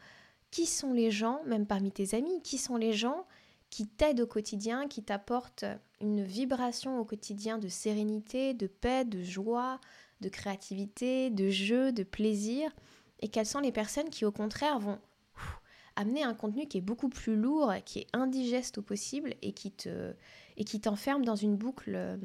qui 0.51 0.65
sont 0.65 0.93
les 0.93 1.11
gens, 1.11 1.41
même 1.45 1.65
parmi 1.65 1.91
tes 1.91 2.15
amis, 2.15 2.41
qui 2.43 2.57
sont 2.57 2.77
les 2.77 2.93
gens 2.93 3.25
qui 3.69 3.87
t'aide 3.87 4.21
au 4.21 4.27
quotidien, 4.27 4.87
qui 4.87 5.01
t'apporte 5.01 5.65
une 5.99 6.23
vibration 6.23 6.99
au 6.99 7.05
quotidien 7.05 7.57
de 7.57 7.67
sérénité, 7.67 8.53
de 8.53 8.67
paix, 8.67 9.03
de 9.03 9.23
joie, 9.23 9.79
de 10.21 10.29
créativité, 10.29 11.31
de 11.31 11.49
jeu, 11.49 11.91
de 11.91 12.03
plaisir, 12.03 12.71
et 13.19 13.29
quelles 13.29 13.47
sont 13.47 13.61
les 13.61 13.71
personnes 13.71 14.09
qui 14.09 14.25
au 14.25 14.31
contraire 14.31 14.77
vont 14.77 14.99
amener 15.95 16.23
un 16.23 16.33
contenu 16.33 16.67
qui 16.67 16.77
est 16.77 16.81
beaucoup 16.81 17.09
plus 17.09 17.35
lourd, 17.35 17.73
qui 17.85 17.99
est 17.99 18.07
indigeste 18.13 18.79
au 18.79 18.81
possible 18.81 19.35
et 19.41 19.53
qui 19.53 20.81
t'enferme 20.81 21.25
dans 21.25 21.35
une 21.35 21.55
boucle 21.55 22.19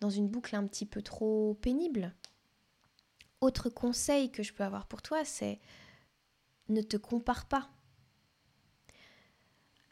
dans 0.00 0.10
une 0.10 0.28
boucle 0.28 0.56
un 0.56 0.66
petit 0.66 0.86
peu 0.86 1.02
trop 1.02 1.54
pénible. 1.60 2.14
Autre 3.40 3.68
conseil 3.68 4.30
que 4.30 4.42
je 4.42 4.52
peux 4.52 4.64
avoir 4.64 4.86
pour 4.86 5.02
toi, 5.02 5.24
c'est 5.24 5.60
ne 6.68 6.82
te 6.82 6.96
compare 6.96 7.46
pas. 7.46 7.70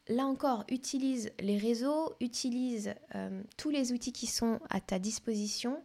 Là 0.09 0.27
encore, 0.27 0.65
utilise 0.69 1.31
les 1.39 1.59
réseaux, 1.59 2.15
utilise 2.21 2.95
euh, 3.15 3.43
tous 3.59 3.69
les 3.69 3.93
outils 3.93 4.13
qui 4.13 4.27
sont 4.27 4.59
à 4.71 4.81
ta 4.81 4.99
disposition 4.99 5.83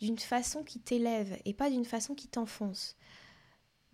d'une 0.00 0.18
façon 0.18 0.62
qui 0.62 0.80
t'élève 0.80 1.38
et 1.44 1.52
pas 1.52 1.70
d'une 1.70 1.84
façon 1.84 2.14
qui 2.14 2.28
t'enfonce. 2.28 2.96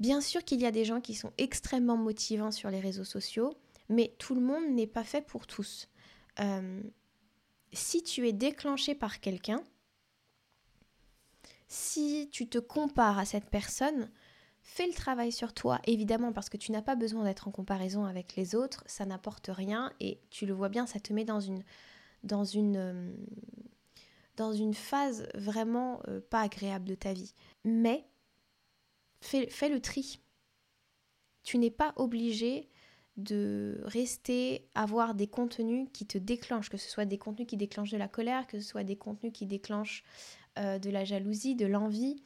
Bien 0.03 0.21
sûr 0.21 0.45
qu'il 0.45 0.61
y 0.61 0.67
a 0.67 0.73
des 0.73 0.85
gens 0.85 1.01
qui 1.01 1.15
sont 1.15 1.33
extrêmement 1.39 1.97
motivants 1.97 2.51
sur 2.51 2.71
les 2.71 2.81
réseaux 2.81 3.05
sociaux, 3.05 3.55
mais 3.89 4.13
tout 4.19 4.35
le 4.35 4.41
monde 4.41 4.69
n'est 4.71 4.89
pas 4.89 5.05
fait 5.05 5.23
pour 5.25 5.47
tous. 5.47 5.89
Euh, 6.41 6.83
si 7.73 8.03
tu 8.03 8.27
es 8.27 8.33
déclenché 8.33 8.97
par 8.97 9.21
quelqu'un, 9.21 9.63
si 11.69 12.29
tu 12.33 12.49
te 12.49 12.59
compares 12.59 13.21
à 13.21 13.25
cette 13.25 13.49
personne, 13.49 14.11
fais 14.65 14.89
le 14.89 14.93
travail 14.93 15.31
sur 15.31 15.55
toi, 15.55 15.79
évidemment, 15.87 16.33
parce 16.33 16.49
que 16.49 16.57
tu 16.57 16.73
n'as 16.73 16.83
pas 16.83 16.97
besoin 16.97 17.23
d'être 17.23 17.47
en 17.47 17.53
comparaison 17.53 18.05
avec 18.05 18.35
les 18.35 18.57
autres, 18.57 18.83
ça 18.87 19.07
n'apporte 19.07 19.51
rien, 19.53 19.93
et 20.01 20.19
tu 20.31 20.47
le 20.47 20.53
vois 20.53 20.69
bien, 20.69 20.85
ça 20.85 20.99
te 20.99 21.13
met 21.13 21.25
dans 21.25 21.39
une, 21.39 21.63
dans 22.25 22.43
une, 22.43 22.77
euh, 22.77 23.15
dans 24.35 24.53
une 24.53 24.75
phase 24.75 25.29
vraiment 25.37 26.03
euh, 26.09 26.21
pas 26.29 26.41
agréable 26.41 26.87
de 26.87 26.97
ta 26.97 27.13
vie. 27.13 27.35
Mais 27.65 28.05
fais, 29.23 29.69
le 29.69 29.81
tri. 29.81 30.21
Tu 31.43 31.59
n'es 31.59 31.71
pas 31.71 31.93
obligé 31.97 32.69
de 33.17 33.81
rester, 33.85 34.69
avoir 34.75 35.15
des 35.15 35.27
contenus 35.27 35.89
qui 35.93 36.07
te 36.07 36.19
déclenchent, 36.19 36.71
que 36.71 36.79
ce 36.79 36.89
soit 36.89 37.05
des 37.05 37.19
contenus 37.19 37.47
qui 37.47 37.57
déclenchent 37.57 37.91
de 37.91 37.99
la 37.99 38.09
colère, 38.09 38.47
que 38.47 38.59
ce 38.59 38.67
soit 38.67 38.85
des 38.85 38.97
contenus 38.97 39.33
qui 39.33 39.47
déclenchent 39.47 40.05
euh, 40.59 40.79
de 40.79 40.91
la 40.91 41.05
jalousie, 41.05 41.55
de 41.55 41.67
l'envie. 41.67 42.23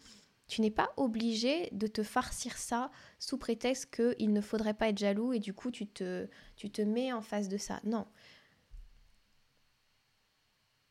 Tu 0.48 0.60
n'es 0.60 0.70
pas 0.70 0.92
obligé 0.96 1.68
de 1.72 1.88
te 1.88 2.04
farcir 2.04 2.56
ça 2.56 2.92
sous 3.18 3.36
prétexte 3.36 3.94
qu'il 3.94 4.32
ne 4.32 4.40
faudrait 4.40 4.74
pas 4.74 4.88
être 4.88 4.98
jaloux 4.98 5.32
et 5.32 5.40
du 5.40 5.52
coup 5.52 5.72
tu 5.72 5.88
te, 5.88 6.28
tu 6.54 6.70
te 6.70 6.82
mets 6.82 7.12
en 7.12 7.20
face 7.20 7.48
de 7.48 7.56
ça. 7.56 7.80
Non. 7.82 8.06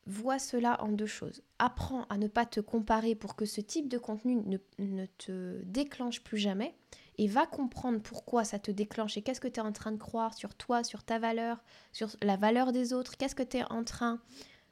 Vois 0.07 0.37
cela 0.37 0.81
en 0.83 0.89
deux 0.89 1.07
choses. 1.07 1.41
Apprends 1.57 2.03
à 2.09 2.17
ne 2.17 2.27
pas 2.27 2.45
te 2.45 2.59
comparer 2.59 3.15
pour 3.15 3.35
que 3.35 3.45
ce 3.45 3.59
type 3.59 3.89
de 3.89 3.97
contenu 3.97 4.35
ne, 4.35 4.57
ne 4.77 5.05
te 5.17 5.63
déclenche 5.63 6.21
plus 6.21 6.37
jamais 6.37 6.75
et 7.17 7.27
va 7.27 7.47
comprendre 7.47 7.99
pourquoi 7.99 8.43
ça 8.43 8.59
te 8.59 8.69
déclenche 8.69 9.17
et 9.17 9.23
qu'est-ce 9.23 9.41
que 9.41 9.47
tu 9.47 9.59
es 9.59 9.63
en 9.63 9.71
train 9.71 9.91
de 9.91 9.97
croire 9.97 10.35
sur 10.35 10.53
toi, 10.53 10.83
sur 10.83 11.03
ta 11.03 11.17
valeur, 11.17 11.63
sur 11.91 12.09
la 12.21 12.37
valeur 12.37 12.71
des 12.71 12.93
autres, 12.93 13.17
qu'est-ce 13.17 13.35
que 13.35 13.41
tu 13.41 13.57
es 13.57 13.63
en 13.71 13.83
train, 13.83 14.21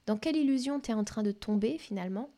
dans 0.06 0.18
quelle 0.18 0.36
illusion 0.36 0.80
tu 0.80 0.92
es 0.92 0.94
en 0.94 1.04
train 1.04 1.24
de 1.24 1.32
tomber 1.32 1.80
finalement. 1.80 2.30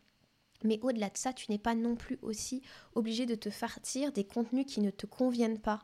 Mais 0.63 0.79
au-delà 0.81 1.09
de 1.09 1.17
ça, 1.17 1.33
tu 1.33 1.51
n'es 1.51 1.57
pas 1.57 1.75
non 1.75 1.95
plus 1.95 2.17
aussi 2.21 2.61
obligé 2.93 3.25
de 3.25 3.35
te 3.35 3.49
fartir 3.49 4.11
des 4.11 4.23
contenus 4.23 4.65
qui 4.65 4.79
ne 4.79 4.89
te 4.89 5.05
conviennent 5.05 5.59
pas. 5.59 5.79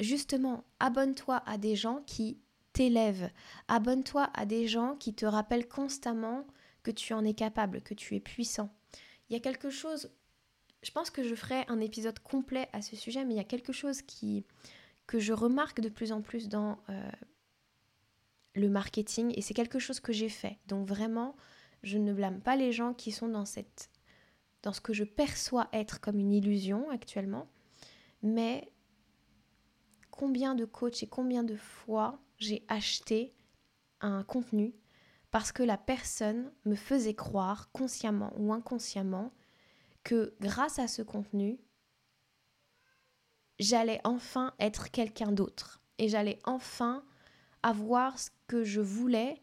Justement, 0.00 0.64
abonne-toi 0.80 1.42
à 1.46 1.56
des 1.56 1.76
gens 1.76 2.02
qui 2.06 2.38
t'élèvent. 2.72 3.30
Abonne-toi 3.68 4.30
à 4.34 4.46
des 4.46 4.66
gens 4.66 4.96
qui 4.96 5.14
te 5.14 5.26
rappellent 5.26 5.68
constamment 5.68 6.46
que 6.82 6.90
tu 6.90 7.12
en 7.12 7.24
es 7.24 7.34
capable, 7.34 7.82
que 7.82 7.94
tu 7.94 8.16
es 8.16 8.20
puissant. 8.20 8.74
Il 9.28 9.34
y 9.34 9.36
a 9.36 9.40
quelque 9.40 9.70
chose 9.70 10.10
je 10.82 10.90
pense 10.90 11.10
que 11.10 11.22
je 11.22 11.34
ferai 11.34 11.64
un 11.68 11.80
épisode 11.80 12.18
complet 12.18 12.68
à 12.72 12.82
ce 12.82 12.96
sujet, 12.96 13.24
mais 13.24 13.34
il 13.34 13.36
y 13.36 13.40
a 13.40 13.44
quelque 13.44 13.72
chose 13.72 14.02
qui, 14.02 14.44
que 15.06 15.18
je 15.18 15.32
remarque 15.32 15.80
de 15.80 15.88
plus 15.88 16.12
en 16.12 16.20
plus 16.20 16.48
dans 16.48 16.78
euh, 16.90 17.10
le 18.54 18.68
marketing, 18.68 19.32
et 19.36 19.42
c'est 19.42 19.54
quelque 19.54 19.78
chose 19.78 20.00
que 20.00 20.12
j'ai 20.12 20.28
fait. 20.28 20.58
Donc 20.66 20.86
vraiment, 20.88 21.36
je 21.82 21.98
ne 21.98 22.12
blâme 22.12 22.40
pas 22.40 22.56
les 22.56 22.72
gens 22.72 22.94
qui 22.94 23.12
sont 23.12 23.28
dans, 23.28 23.44
cette, 23.44 23.90
dans 24.62 24.72
ce 24.72 24.80
que 24.80 24.92
je 24.92 25.04
perçois 25.04 25.68
être 25.72 26.00
comme 26.00 26.18
une 26.18 26.32
illusion 26.32 26.90
actuellement, 26.90 27.48
mais 28.22 28.68
combien 30.12 30.54
de 30.54 30.64
coachs 30.64 31.02
et 31.02 31.08
combien 31.08 31.42
de 31.42 31.56
fois 31.56 32.20
j'ai 32.38 32.64
acheté 32.68 33.34
un 34.00 34.22
contenu 34.22 34.74
parce 35.32 35.50
que 35.50 35.62
la 35.62 35.78
personne 35.78 36.52
me 36.66 36.76
faisait 36.76 37.14
croire, 37.14 37.72
consciemment 37.72 38.32
ou 38.36 38.52
inconsciemment, 38.52 39.32
que 40.04 40.34
grâce 40.40 40.78
à 40.78 40.86
ce 40.86 41.00
contenu, 41.00 41.58
j'allais 43.58 44.00
enfin 44.04 44.52
être 44.60 44.90
quelqu'un 44.90 45.32
d'autre 45.32 45.80
et 45.98 46.08
j'allais 46.08 46.38
enfin 46.44 47.02
avoir 47.62 48.18
ce 48.18 48.30
que 48.46 48.62
je 48.62 48.80
voulais 48.80 49.42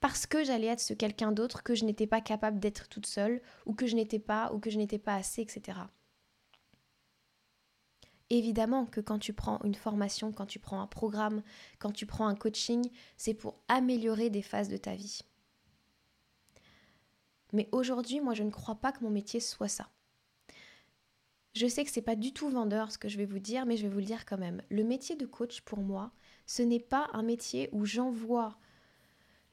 parce 0.00 0.26
que 0.26 0.42
j'allais 0.42 0.66
être 0.66 0.80
ce 0.80 0.94
quelqu'un 0.94 1.32
d'autre 1.32 1.62
que 1.62 1.74
je 1.74 1.84
n'étais 1.84 2.06
pas 2.06 2.20
capable 2.20 2.58
d'être 2.58 2.88
toute 2.88 3.06
seule 3.06 3.40
ou 3.64 3.74
que 3.74 3.86
je 3.86 3.94
n'étais 3.94 4.18
pas 4.18 4.52
ou 4.52 4.58
que 4.58 4.70
je 4.70 4.78
n'étais 4.78 4.98
pas 4.98 5.14
assez, 5.14 5.42
etc. 5.42 5.78
Évidemment 8.28 8.86
que 8.86 9.00
quand 9.00 9.18
tu 9.18 9.32
prends 9.32 9.60
une 9.62 9.74
formation, 9.74 10.32
quand 10.32 10.46
tu 10.46 10.58
prends 10.58 10.80
un 10.80 10.86
programme, 10.86 11.42
quand 11.78 11.92
tu 11.92 12.06
prends 12.06 12.26
un 12.26 12.34
coaching, 12.34 12.90
c'est 13.16 13.34
pour 13.34 13.60
améliorer 13.68 14.30
des 14.30 14.42
phases 14.42 14.68
de 14.68 14.76
ta 14.76 14.94
vie. 14.94 15.20
Mais 17.52 17.68
aujourd'hui, 17.70 18.20
moi, 18.20 18.34
je 18.34 18.42
ne 18.42 18.50
crois 18.50 18.74
pas 18.74 18.90
que 18.92 19.04
mon 19.04 19.10
métier 19.10 19.38
soit 19.38 19.68
ça. 19.68 19.88
Je 21.54 21.66
sais 21.66 21.84
que 21.84 21.90
c'est 21.90 22.02
pas 22.02 22.16
du 22.16 22.32
tout 22.32 22.50
vendeur 22.50 22.92
ce 22.92 22.98
que 22.98 23.08
je 23.08 23.16
vais 23.16 23.24
vous 23.24 23.38
dire, 23.38 23.64
mais 23.64 23.76
je 23.76 23.84
vais 23.84 23.88
vous 23.88 24.00
le 24.00 24.04
dire 24.04 24.26
quand 24.26 24.36
même. 24.36 24.60
Le 24.68 24.84
métier 24.84 25.16
de 25.16 25.24
coach, 25.24 25.62
pour 25.62 25.78
moi, 25.78 26.12
ce 26.44 26.62
n'est 26.62 26.80
pas 26.80 27.08
un 27.12 27.22
métier 27.22 27.70
où 27.72 27.86
j'envoie 27.86 28.58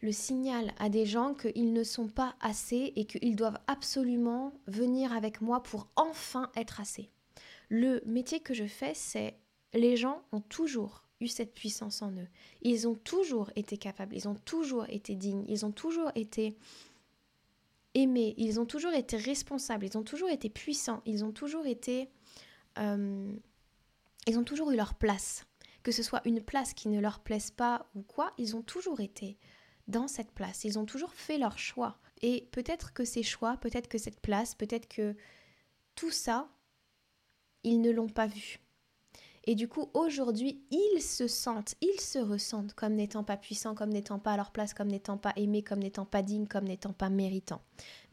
le 0.01 0.12
signal 0.12 0.73
à 0.79 0.89
des 0.89 1.05
gens 1.05 1.33
qu'ils 1.33 1.71
ne 1.71 1.83
sont 1.83 2.09
pas 2.09 2.36
assez 2.41 2.91
et 2.97 3.05
qu'ils 3.05 3.38
doivent 3.38 3.59
absolument 3.67 4.51
venir 4.67 5.13
avec 5.13 5.39
moi 5.39 5.63
pour 5.63 5.88
enfin 5.95 6.51
être 6.57 6.81
assez. 6.81 7.09
Le 7.75 8.03
métier 8.05 8.39
que 8.39 8.53
je 8.53 8.67
fais, 8.67 8.93
c'est 8.93 9.36
les 9.73 9.97
gens 9.97 10.21
ont 10.31 10.41
toujours 10.41 11.07
eu 11.19 11.27
cette 11.27 11.55
puissance 11.55 12.03
en 12.03 12.12
eux. 12.12 12.27
Ils 12.62 12.88
ont 12.88 12.93
toujours 12.93 13.49
été 13.55 13.77
capables, 13.77 14.15
ils 14.15 14.27
ont 14.27 14.36
toujours 14.36 14.86
été 14.89 15.15
dignes, 15.15 15.43
ils 15.47 15.65
ont 15.65 15.71
toujours 15.71 16.12
été 16.13 16.55
aimés, 17.95 18.36
ils 18.38 18.59
ont 18.59 18.67
toujours 18.67 18.93
été 18.93 19.17
responsables, 19.17 19.88
ils 19.88 19.97
ont 19.97 20.03
toujours 20.03 20.29
été 20.29 20.51
puissants, 20.51 21.01
ils 21.07 21.25
ont 21.25 21.31
toujours 21.31 21.65
été... 21.65 22.12
Euh, 22.77 23.33
ils 24.27 24.38
ont 24.38 24.43
toujours 24.43 24.69
eu 24.69 24.75
leur 24.75 24.93
place. 24.93 25.43
Que 25.81 25.91
ce 25.91 26.03
soit 26.03 26.21
une 26.25 26.43
place 26.43 26.75
qui 26.75 26.89
ne 26.89 26.99
leur 26.99 27.21
plaise 27.21 27.49
pas 27.49 27.89
ou 27.95 28.03
quoi, 28.03 28.33
ils 28.38 28.55
ont 28.55 28.62
toujours 28.62 29.01
été 29.01 29.39
dans 29.88 30.07
cette 30.07 30.31
place. 30.31 30.63
Ils 30.63 30.77
ont 30.77 30.86
toujours 30.86 31.15
fait 31.15 31.39
leur 31.39 31.57
choix. 31.57 31.97
Et 32.21 32.47
peut-être 32.51 32.93
que 32.93 33.03
ces 33.03 33.23
choix, 33.23 33.57
peut-être 33.57 33.88
que 33.88 33.97
cette 33.97 34.19
place, 34.19 34.53
peut-être 34.53 34.88
que 34.88 35.15
tout 35.95 36.12
ça, 36.12 36.52
ils 37.63 37.82
ne 37.82 37.91
l'ont 37.91 38.10
pas 38.10 38.28
vu. 38.28 38.60
Et 39.45 39.56
du 39.56 39.67
coup, 39.67 39.89
aujourd'hui, 39.93 40.63
ils 40.71 41.02
se 41.02 41.28
sentent, 41.28 41.76
ils 41.82 41.99
se 41.99 42.19
ressentent 42.19 42.73
comme 42.73 42.93
n'étant 42.93 43.26
pas 43.26 43.36
puissants, 43.36 43.76
comme 43.76 43.89
n'étant 43.89 44.19
pas 44.19 44.34
à 44.34 44.38
leur 44.38 44.52
place, 44.52 44.73
comme 44.73 44.88
n'étant 44.88 45.17
pas 45.17 45.34
aimés, 45.36 45.63
comme 45.63 45.80
n'étant 45.80 46.06
pas 46.06 46.21
dignes, 46.21 46.47
comme 46.47 46.63
n'étant 46.63 46.93
pas 46.93 47.10
méritants. 47.10 47.62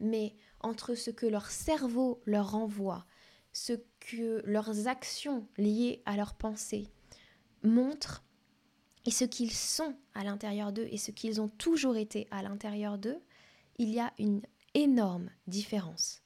Mais 0.01 0.35
entre 0.59 0.93
ce 0.93 1.09
que 1.09 1.25
leur 1.25 1.49
cerveau 1.49 2.21
leur 2.25 2.55
envoie, 2.55 3.05
ce 3.53 3.73
que 4.01 4.41
leurs 4.45 4.87
actions 4.87 5.47
liées 5.57 6.01
à 6.05 6.17
leurs 6.17 6.35
pensées 6.35 6.87
montrent, 7.63 8.25
et 9.05 9.11
ce 9.11 9.23
qu'ils 9.23 9.53
sont 9.53 9.95
à 10.13 10.23
l'intérieur 10.23 10.73
d'eux, 10.73 10.87
et 10.91 10.97
ce 10.97 11.11
qu'ils 11.11 11.39
ont 11.39 11.49
toujours 11.49 11.95
été 11.95 12.27
à 12.29 12.43
l'intérieur 12.43 12.97
d'eux, 12.97 13.19
il 13.77 13.89
y 13.89 13.99
a 13.99 14.11
une 14.19 14.41
énorme 14.73 15.29
différence. 15.47 16.21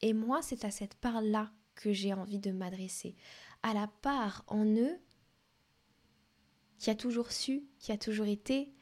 Et 0.00 0.14
moi, 0.14 0.40
c'est 0.42 0.64
à 0.64 0.70
cette 0.70 0.94
part-là 0.94 1.50
que 1.78 1.92
j'ai 1.92 2.12
envie 2.12 2.40
de 2.40 2.50
m'adresser 2.50 3.14
à 3.62 3.72
la 3.72 3.86
part 4.02 4.44
en 4.48 4.66
eux 4.66 4.98
qui 6.78 6.90
a 6.90 6.94
toujours 6.94 7.32
su, 7.32 7.64
qui 7.78 7.92
a 7.92 7.96
toujours 7.96 8.26
été. 8.26 8.72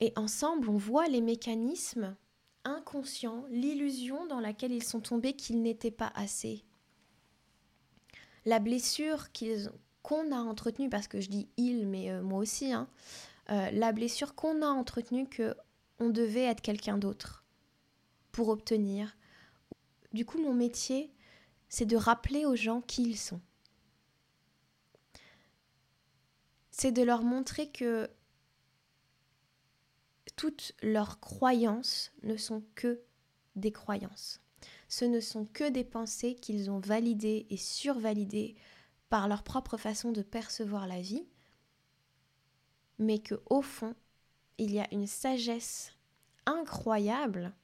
Et 0.00 0.12
ensemble, 0.16 0.68
on 0.68 0.76
voit 0.76 1.08
les 1.08 1.22
mécanismes 1.22 2.16
inconscients, 2.64 3.44
l'illusion 3.48 4.26
dans 4.26 4.40
laquelle 4.40 4.72
ils 4.72 4.84
sont 4.84 5.00
tombés 5.00 5.34
qu'ils 5.34 5.62
n'étaient 5.62 5.90
pas 5.90 6.12
assez. 6.14 6.64
La 8.44 8.58
blessure 8.58 9.28
qu'on 10.02 10.30
a 10.30 10.38
entretenue, 10.38 10.90
parce 10.90 11.08
que 11.08 11.20
je 11.20 11.28
dis 11.28 11.48
il, 11.56 11.86
mais 11.88 12.10
euh, 12.10 12.22
moi 12.22 12.38
aussi, 12.38 12.72
hein, 12.72 12.88
euh, 13.50 13.70
la 13.70 13.92
blessure 13.92 14.34
qu'on 14.34 14.62
a 14.62 14.68
entretenue 14.68 15.28
que 15.28 15.54
on 15.98 16.10
devait 16.10 16.44
être 16.44 16.60
quelqu'un 16.60 16.98
d'autre 16.98 17.44
pour 18.30 18.50
obtenir. 18.50 19.16
Du 20.16 20.24
coup, 20.24 20.38
mon 20.38 20.54
métier, 20.54 21.12
c'est 21.68 21.84
de 21.84 21.96
rappeler 21.96 22.46
aux 22.46 22.56
gens 22.56 22.80
qui 22.80 23.02
ils 23.02 23.18
sont. 23.18 23.40
c'est 26.78 26.92
de 26.92 27.02
leur 27.02 27.22
montrer 27.22 27.70
que 27.70 28.10
toutes 30.36 30.74
leurs 30.82 31.20
croyances 31.20 32.12
ne 32.22 32.36
sont 32.36 32.62
que 32.74 33.00
des 33.54 33.72
croyances. 33.72 34.42
Ce 34.86 35.06
ne 35.06 35.20
sont 35.20 35.46
que 35.46 35.70
des 35.70 35.84
pensées 35.84 36.34
qu'ils 36.34 36.70
ont 36.70 36.78
validées 36.78 37.46
et 37.48 37.56
survalidées 37.56 38.56
par 39.08 39.26
leur 39.26 39.42
propre 39.42 39.78
façon 39.78 40.12
de 40.12 40.20
percevoir 40.20 40.86
la 40.86 41.00
vie, 41.00 41.26
mais 42.98 43.20
que 43.20 43.40
au 43.48 43.62
fond, 43.62 43.94
il 44.58 44.70
y 44.74 44.78
a 44.78 44.86
une 44.92 45.06
sagesse 45.06 45.94
incroyable 46.44 47.54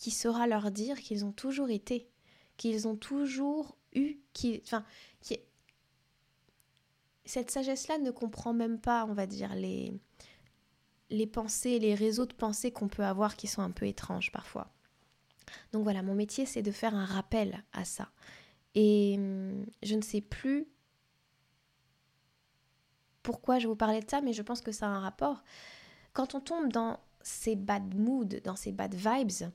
qui 0.00 0.10
saura 0.10 0.46
leur 0.46 0.70
dire 0.70 0.98
qu'ils 0.98 1.26
ont 1.26 1.32
toujours 1.32 1.68
été, 1.68 2.08
qu'ils 2.56 2.88
ont 2.88 2.96
toujours 2.96 3.76
eu, 3.92 4.16
qui, 4.32 4.58
enfin, 4.64 4.82
qui, 5.20 5.38
cette 7.26 7.50
sagesse-là 7.50 7.98
ne 7.98 8.10
comprend 8.10 8.54
même 8.54 8.80
pas, 8.80 9.04
on 9.04 9.12
va 9.12 9.26
dire, 9.26 9.54
les, 9.54 9.92
les 11.10 11.26
pensées, 11.26 11.78
les 11.78 11.94
réseaux 11.94 12.24
de 12.24 12.32
pensées 12.32 12.72
qu'on 12.72 12.88
peut 12.88 13.04
avoir 13.04 13.36
qui 13.36 13.46
sont 13.46 13.60
un 13.60 13.70
peu 13.70 13.86
étranges 13.86 14.32
parfois. 14.32 14.72
Donc 15.72 15.82
voilà, 15.82 16.00
mon 16.00 16.14
métier, 16.14 16.46
c'est 16.46 16.62
de 16.62 16.72
faire 16.72 16.94
un 16.94 17.04
rappel 17.04 17.62
à 17.74 17.84
ça. 17.84 18.08
Et 18.74 19.16
hum, 19.18 19.66
je 19.82 19.96
ne 19.96 20.02
sais 20.02 20.22
plus 20.22 20.66
pourquoi 23.22 23.58
je 23.58 23.68
vous 23.68 23.76
parlais 23.76 24.00
de 24.00 24.08
ça, 24.08 24.22
mais 24.22 24.32
je 24.32 24.40
pense 24.40 24.62
que 24.62 24.72
ça 24.72 24.86
a 24.86 24.90
un 24.90 25.00
rapport. 25.00 25.44
Quand 26.14 26.34
on 26.34 26.40
tombe 26.40 26.72
dans 26.72 27.00
ces 27.20 27.54
bad 27.54 27.94
moods, 27.94 28.40
dans 28.44 28.56
ces 28.56 28.72
bad 28.72 28.94
vibes, 28.94 29.52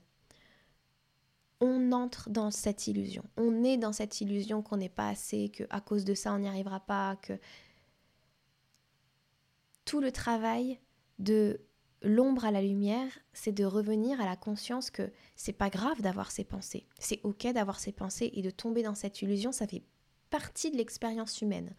on 1.60 1.92
entre 1.92 2.30
dans 2.30 2.50
cette 2.50 2.86
illusion. 2.86 3.24
On 3.36 3.64
est 3.64 3.78
dans 3.78 3.92
cette 3.92 4.20
illusion 4.20 4.62
qu'on 4.62 4.76
n'est 4.76 4.88
pas 4.88 5.08
assez, 5.08 5.48
que 5.48 5.64
à 5.70 5.80
cause 5.80 6.04
de 6.04 6.14
ça 6.14 6.32
on 6.32 6.38
n'y 6.38 6.48
arrivera 6.48 6.80
pas, 6.80 7.16
que 7.16 7.38
tout 9.84 10.00
le 10.00 10.12
travail 10.12 10.78
de 11.18 11.60
l'ombre 12.02 12.44
à 12.44 12.50
la 12.50 12.60
lumière, 12.60 13.10
c'est 13.32 13.52
de 13.52 13.64
revenir 13.64 14.20
à 14.20 14.26
la 14.26 14.36
conscience 14.36 14.90
que 14.90 15.10
c'est 15.34 15.52
pas 15.52 15.70
grave 15.70 16.02
d'avoir 16.02 16.30
ces 16.30 16.44
pensées. 16.44 16.86
C'est 16.98 17.20
OK 17.24 17.46
d'avoir 17.52 17.78
ces 17.78 17.92
pensées 17.92 18.30
et 18.34 18.42
de 18.42 18.50
tomber 18.50 18.82
dans 18.82 18.94
cette 18.94 19.22
illusion, 19.22 19.52
ça 19.52 19.66
fait 19.66 19.82
partie 20.28 20.70
de 20.70 20.76
l'expérience 20.76 21.40
humaine. 21.40 21.74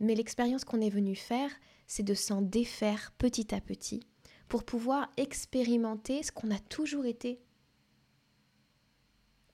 Mais 0.00 0.14
l'expérience 0.14 0.64
qu'on 0.64 0.80
est 0.80 0.90
venu 0.90 1.16
faire, 1.16 1.50
c'est 1.86 2.04
de 2.04 2.14
s'en 2.14 2.40
défaire 2.40 3.12
petit 3.18 3.54
à 3.54 3.60
petit 3.60 4.00
pour 4.46 4.64
pouvoir 4.64 5.10
expérimenter 5.16 6.22
ce 6.22 6.32
qu'on 6.32 6.50
a 6.50 6.58
toujours 6.58 7.04
été. 7.04 7.40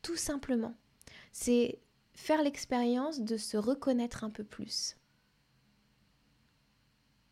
Tout 0.05 0.17
simplement. 0.17 0.75
C'est 1.33 1.81
faire 2.13 2.43
l'expérience 2.43 3.21
de 3.21 3.37
se 3.37 3.57
reconnaître 3.57 4.23
un 4.23 4.31
peu 4.31 4.45
plus 4.45 4.97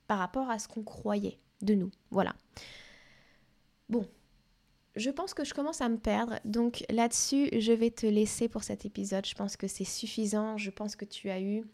par 0.08 0.18
rapport 0.18 0.50
à 0.50 0.58
ce 0.58 0.66
qu'on 0.66 0.82
croyait 0.82 1.38
de 1.60 1.74
nous. 1.74 1.90
Voilà. 2.10 2.34
Bon, 3.88 4.08
je 4.96 5.10
pense 5.10 5.34
que 5.34 5.44
je 5.44 5.54
commence 5.54 5.80
à 5.80 5.88
me 5.88 5.98
perdre. 5.98 6.40
Donc 6.44 6.84
là-dessus, 6.90 7.48
je 7.58 7.72
vais 7.72 7.90
te 7.90 8.06
laisser 8.06 8.48
pour 8.48 8.64
cet 8.64 8.84
épisode. 8.84 9.26
Je 9.26 9.34
pense 9.34 9.56
que 9.56 9.68
c'est 9.68 9.84
suffisant. 9.84 10.56
Je 10.56 10.70
pense 10.70 10.96
que 10.96 11.04
tu 11.04 11.30
as 11.30 11.40
eu 11.40 11.64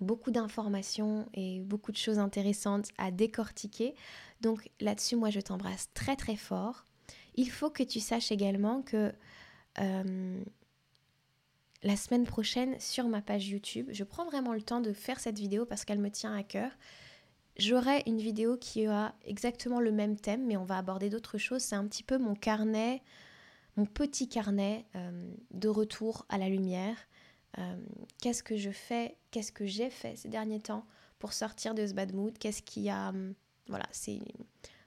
beaucoup 0.00 0.30
d'informations 0.30 1.28
et 1.34 1.60
beaucoup 1.60 1.92
de 1.92 1.96
choses 1.98 2.18
intéressantes 2.18 2.88
à 2.98 3.10
décortiquer. 3.10 3.94
Donc 4.40 4.70
là-dessus, 4.80 5.16
moi, 5.16 5.30
je 5.30 5.40
t'embrasse 5.40 5.90
très 5.92 6.16
très 6.16 6.36
fort. 6.36 6.86
Il 7.36 7.50
faut 7.50 7.70
que 7.70 7.82
tu 7.82 8.00
saches 8.00 8.32
également 8.32 8.82
que 8.82 9.12
euh, 9.80 10.42
la 11.82 11.96
semaine 11.96 12.24
prochaine, 12.24 12.78
sur 12.80 13.08
ma 13.08 13.20
page 13.20 13.48
YouTube, 13.48 13.88
je 13.92 14.04
prends 14.04 14.24
vraiment 14.24 14.52
le 14.52 14.62
temps 14.62 14.80
de 14.80 14.92
faire 14.92 15.20
cette 15.20 15.38
vidéo 15.38 15.66
parce 15.66 15.84
qu'elle 15.84 15.98
me 15.98 16.10
tient 16.10 16.34
à 16.34 16.42
cœur. 16.42 16.70
J'aurai 17.56 18.02
une 18.06 18.18
vidéo 18.18 18.56
qui 18.56 18.86
a 18.86 19.14
exactement 19.24 19.80
le 19.80 19.92
même 19.92 20.16
thème, 20.16 20.44
mais 20.46 20.56
on 20.56 20.64
va 20.64 20.78
aborder 20.78 21.10
d'autres 21.10 21.38
choses. 21.38 21.62
C'est 21.62 21.76
un 21.76 21.86
petit 21.86 22.02
peu 22.02 22.18
mon 22.18 22.34
carnet, 22.34 23.02
mon 23.76 23.86
petit 23.86 24.28
carnet 24.28 24.86
euh, 24.96 25.32
de 25.52 25.68
retour 25.68 26.26
à 26.28 26.38
la 26.38 26.48
lumière. 26.48 26.96
Euh, 27.58 27.76
qu'est-ce 28.20 28.42
que 28.42 28.56
je 28.56 28.70
fais, 28.70 29.16
qu'est-ce 29.30 29.52
que 29.52 29.66
j'ai 29.66 29.90
fait 29.90 30.16
ces 30.16 30.28
derniers 30.28 30.60
temps 30.60 30.84
pour 31.18 31.32
sortir 31.32 31.74
de 31.74 31.86
ce 31.86 31.94
bad 31.94 32.12
mood, 32.12 32.36
qu'est-ce 32.38 32.62
qui 32.62 32.88
a... 32.88 33.10
Hum, 33.10 33.34
voilà, 33.68 33.86
c'est 33.92 34.20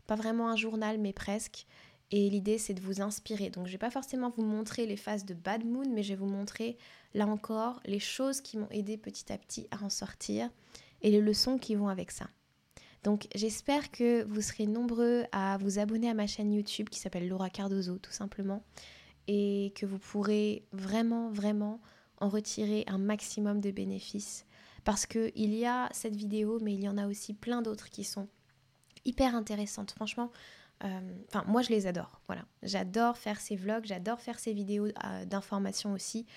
pas 0.06 0.16
vraiment 0.16 0.50
un 0.50 0.56
journal, 0.56 0.98
mais 0.98 1.14
presque. 1.14 1.66
Et 2.12 2.30
l'idée, 2.30 2.58
c'est 2.58 2.74
de 2.74 2.82
vous 2.82 3.02
inspirer. 3.02 3.50
Donc, 3.50 3.68
je 3.68 3.74
vais 3.74 3.78
pas 3.78 3.92
forcément 3.92 4.30
vous 4.30 4.44
montrer 4.44 4.86
les 4.86 4.96
phases 4.96 5.26
de 5.26 5.34
bad 5.34 5.66
mood, 5.66 5.88
mais 5.90 6.04
je 6.04 6.10
vais 6.10 6.20
vous 6.20 6.26
montrer, 6.26 6.78
là 7.14 7.28
encore, 7.28 7.82
les 7.86 8.00
choses 8.00 8.40
qui 8.40 8.58
m'ont 8.58 8.70
aidé 8.72 8.98
petit 8.98 9.32
à 9.32 9.38
petit 9.38 9.68
à 9.72 9.84
en 9.84 9.90
sortir 9.90 10.50
et 11.02 11.12
les 11.12 11.22
leçons 11.22 11.58
qui 11.58 11.76
vont 11.76 11.90
avec 11.90 12.12
ça. 12.12 12.28
Donc 13.04 13.28
j'espère 13.36 13.92
que 13.92 14.24
vous 14.26 14.42
serez 14.42 14.66
nombreux 14.66 15.26
à 15.32 15.58
vous 15.58 15.80
abonner 15.80 16.10
à 16.10 16.14
ma 16.14 16.28
chaîne 16.28 16.52
YouTube 16.52 16.90
qui 16.90 17.00
s'appelle 17.00 17.28
Laura 17.28 17.50
Cardozo 17.50 17.98
tout 18.00 18.12
simplement 18.12 18.64
et 19.28 19.72
que 19.76 19.86
vous 19.86 20.00
pourrez 20.00 20.66
vraiment 20.72 21.30
vraiment 21.30 21.80
en 22.20 22.30
retirer 22.30 22.84
un 22.88 22.98
maximum 22.98 23.62
de 23.62 23.72
bénéfices 23.72 24.46
parce 24.84 25.06
qu'il 25.06 25.54
y 25.54 25.66
a 25.66 25.90
cette 25.92 26.16
vidéo 26.16 26.60
mais 26.62 26.74
il 26.74 26.84
y 26.84 26.90
en 26.90 26.98
a 26.98 27.08
aussi 27.08 27.34
plein 27.34 27.62
d'autres 27.62 27.90
qui 27.90 28.04
sont 28.04 28.28
hyper 29.06 29.36
intéressantes 29.36 29.92
franchement 29.92 30.32
enfin 30.82 31.44
moi 31.48 31.64
je 31.64 31.70
les 31.70 31.88
adore 31.88 32.22
voilà 32.28 32.46
j'adore 32.62 33.18
faire 33.18 33.42
ces 33.42 33.56
vlogs 33.56 33.86
j'adore 33.86 34.20
faire 34.20 34.38
ces 34.38 34.54
vidéos 34.54 34.86
euh, 34.86 35.26
d'information 35.26 35.94
aussi 35.94 36.28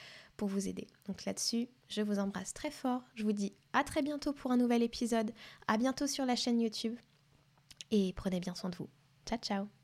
pour 0.40 0.48
vous 0.48 0.68
aider. 0.68 0.87
Donc 1.05 1.26
là-dessus, 1.26 1.68
je 1.90 2.00
vous 2.00 2.18
embrasse 2.18 2.55
très 2.55 2.70
fort. 2.70 3.03
Je 3.14 3.24
vous 3.24 3.33
dis 3.33 3.53
à 3.74 3.85
très 3.85 4.00
bientôt 4.00 4.33
pour 4.33 4.50
un 4.53 4.57
nouvel 4.57 4.83
épisode. 4.83 5.33
À 5.68 5.76
bientôt 5.76 6.07
sur 6.07 6.24
la 6.24 6.35
chaîne 6.35 6.59
YouTube. 6.59 6.96
Et 7.90 8.14
prenez 8.16 8.40
bien 8.40 8.55
soin 8.55 8.70
de 8.70 8.76
vous. 8.76 8.88
Ciao, 9.26 9.38
ciao 9.38 9.79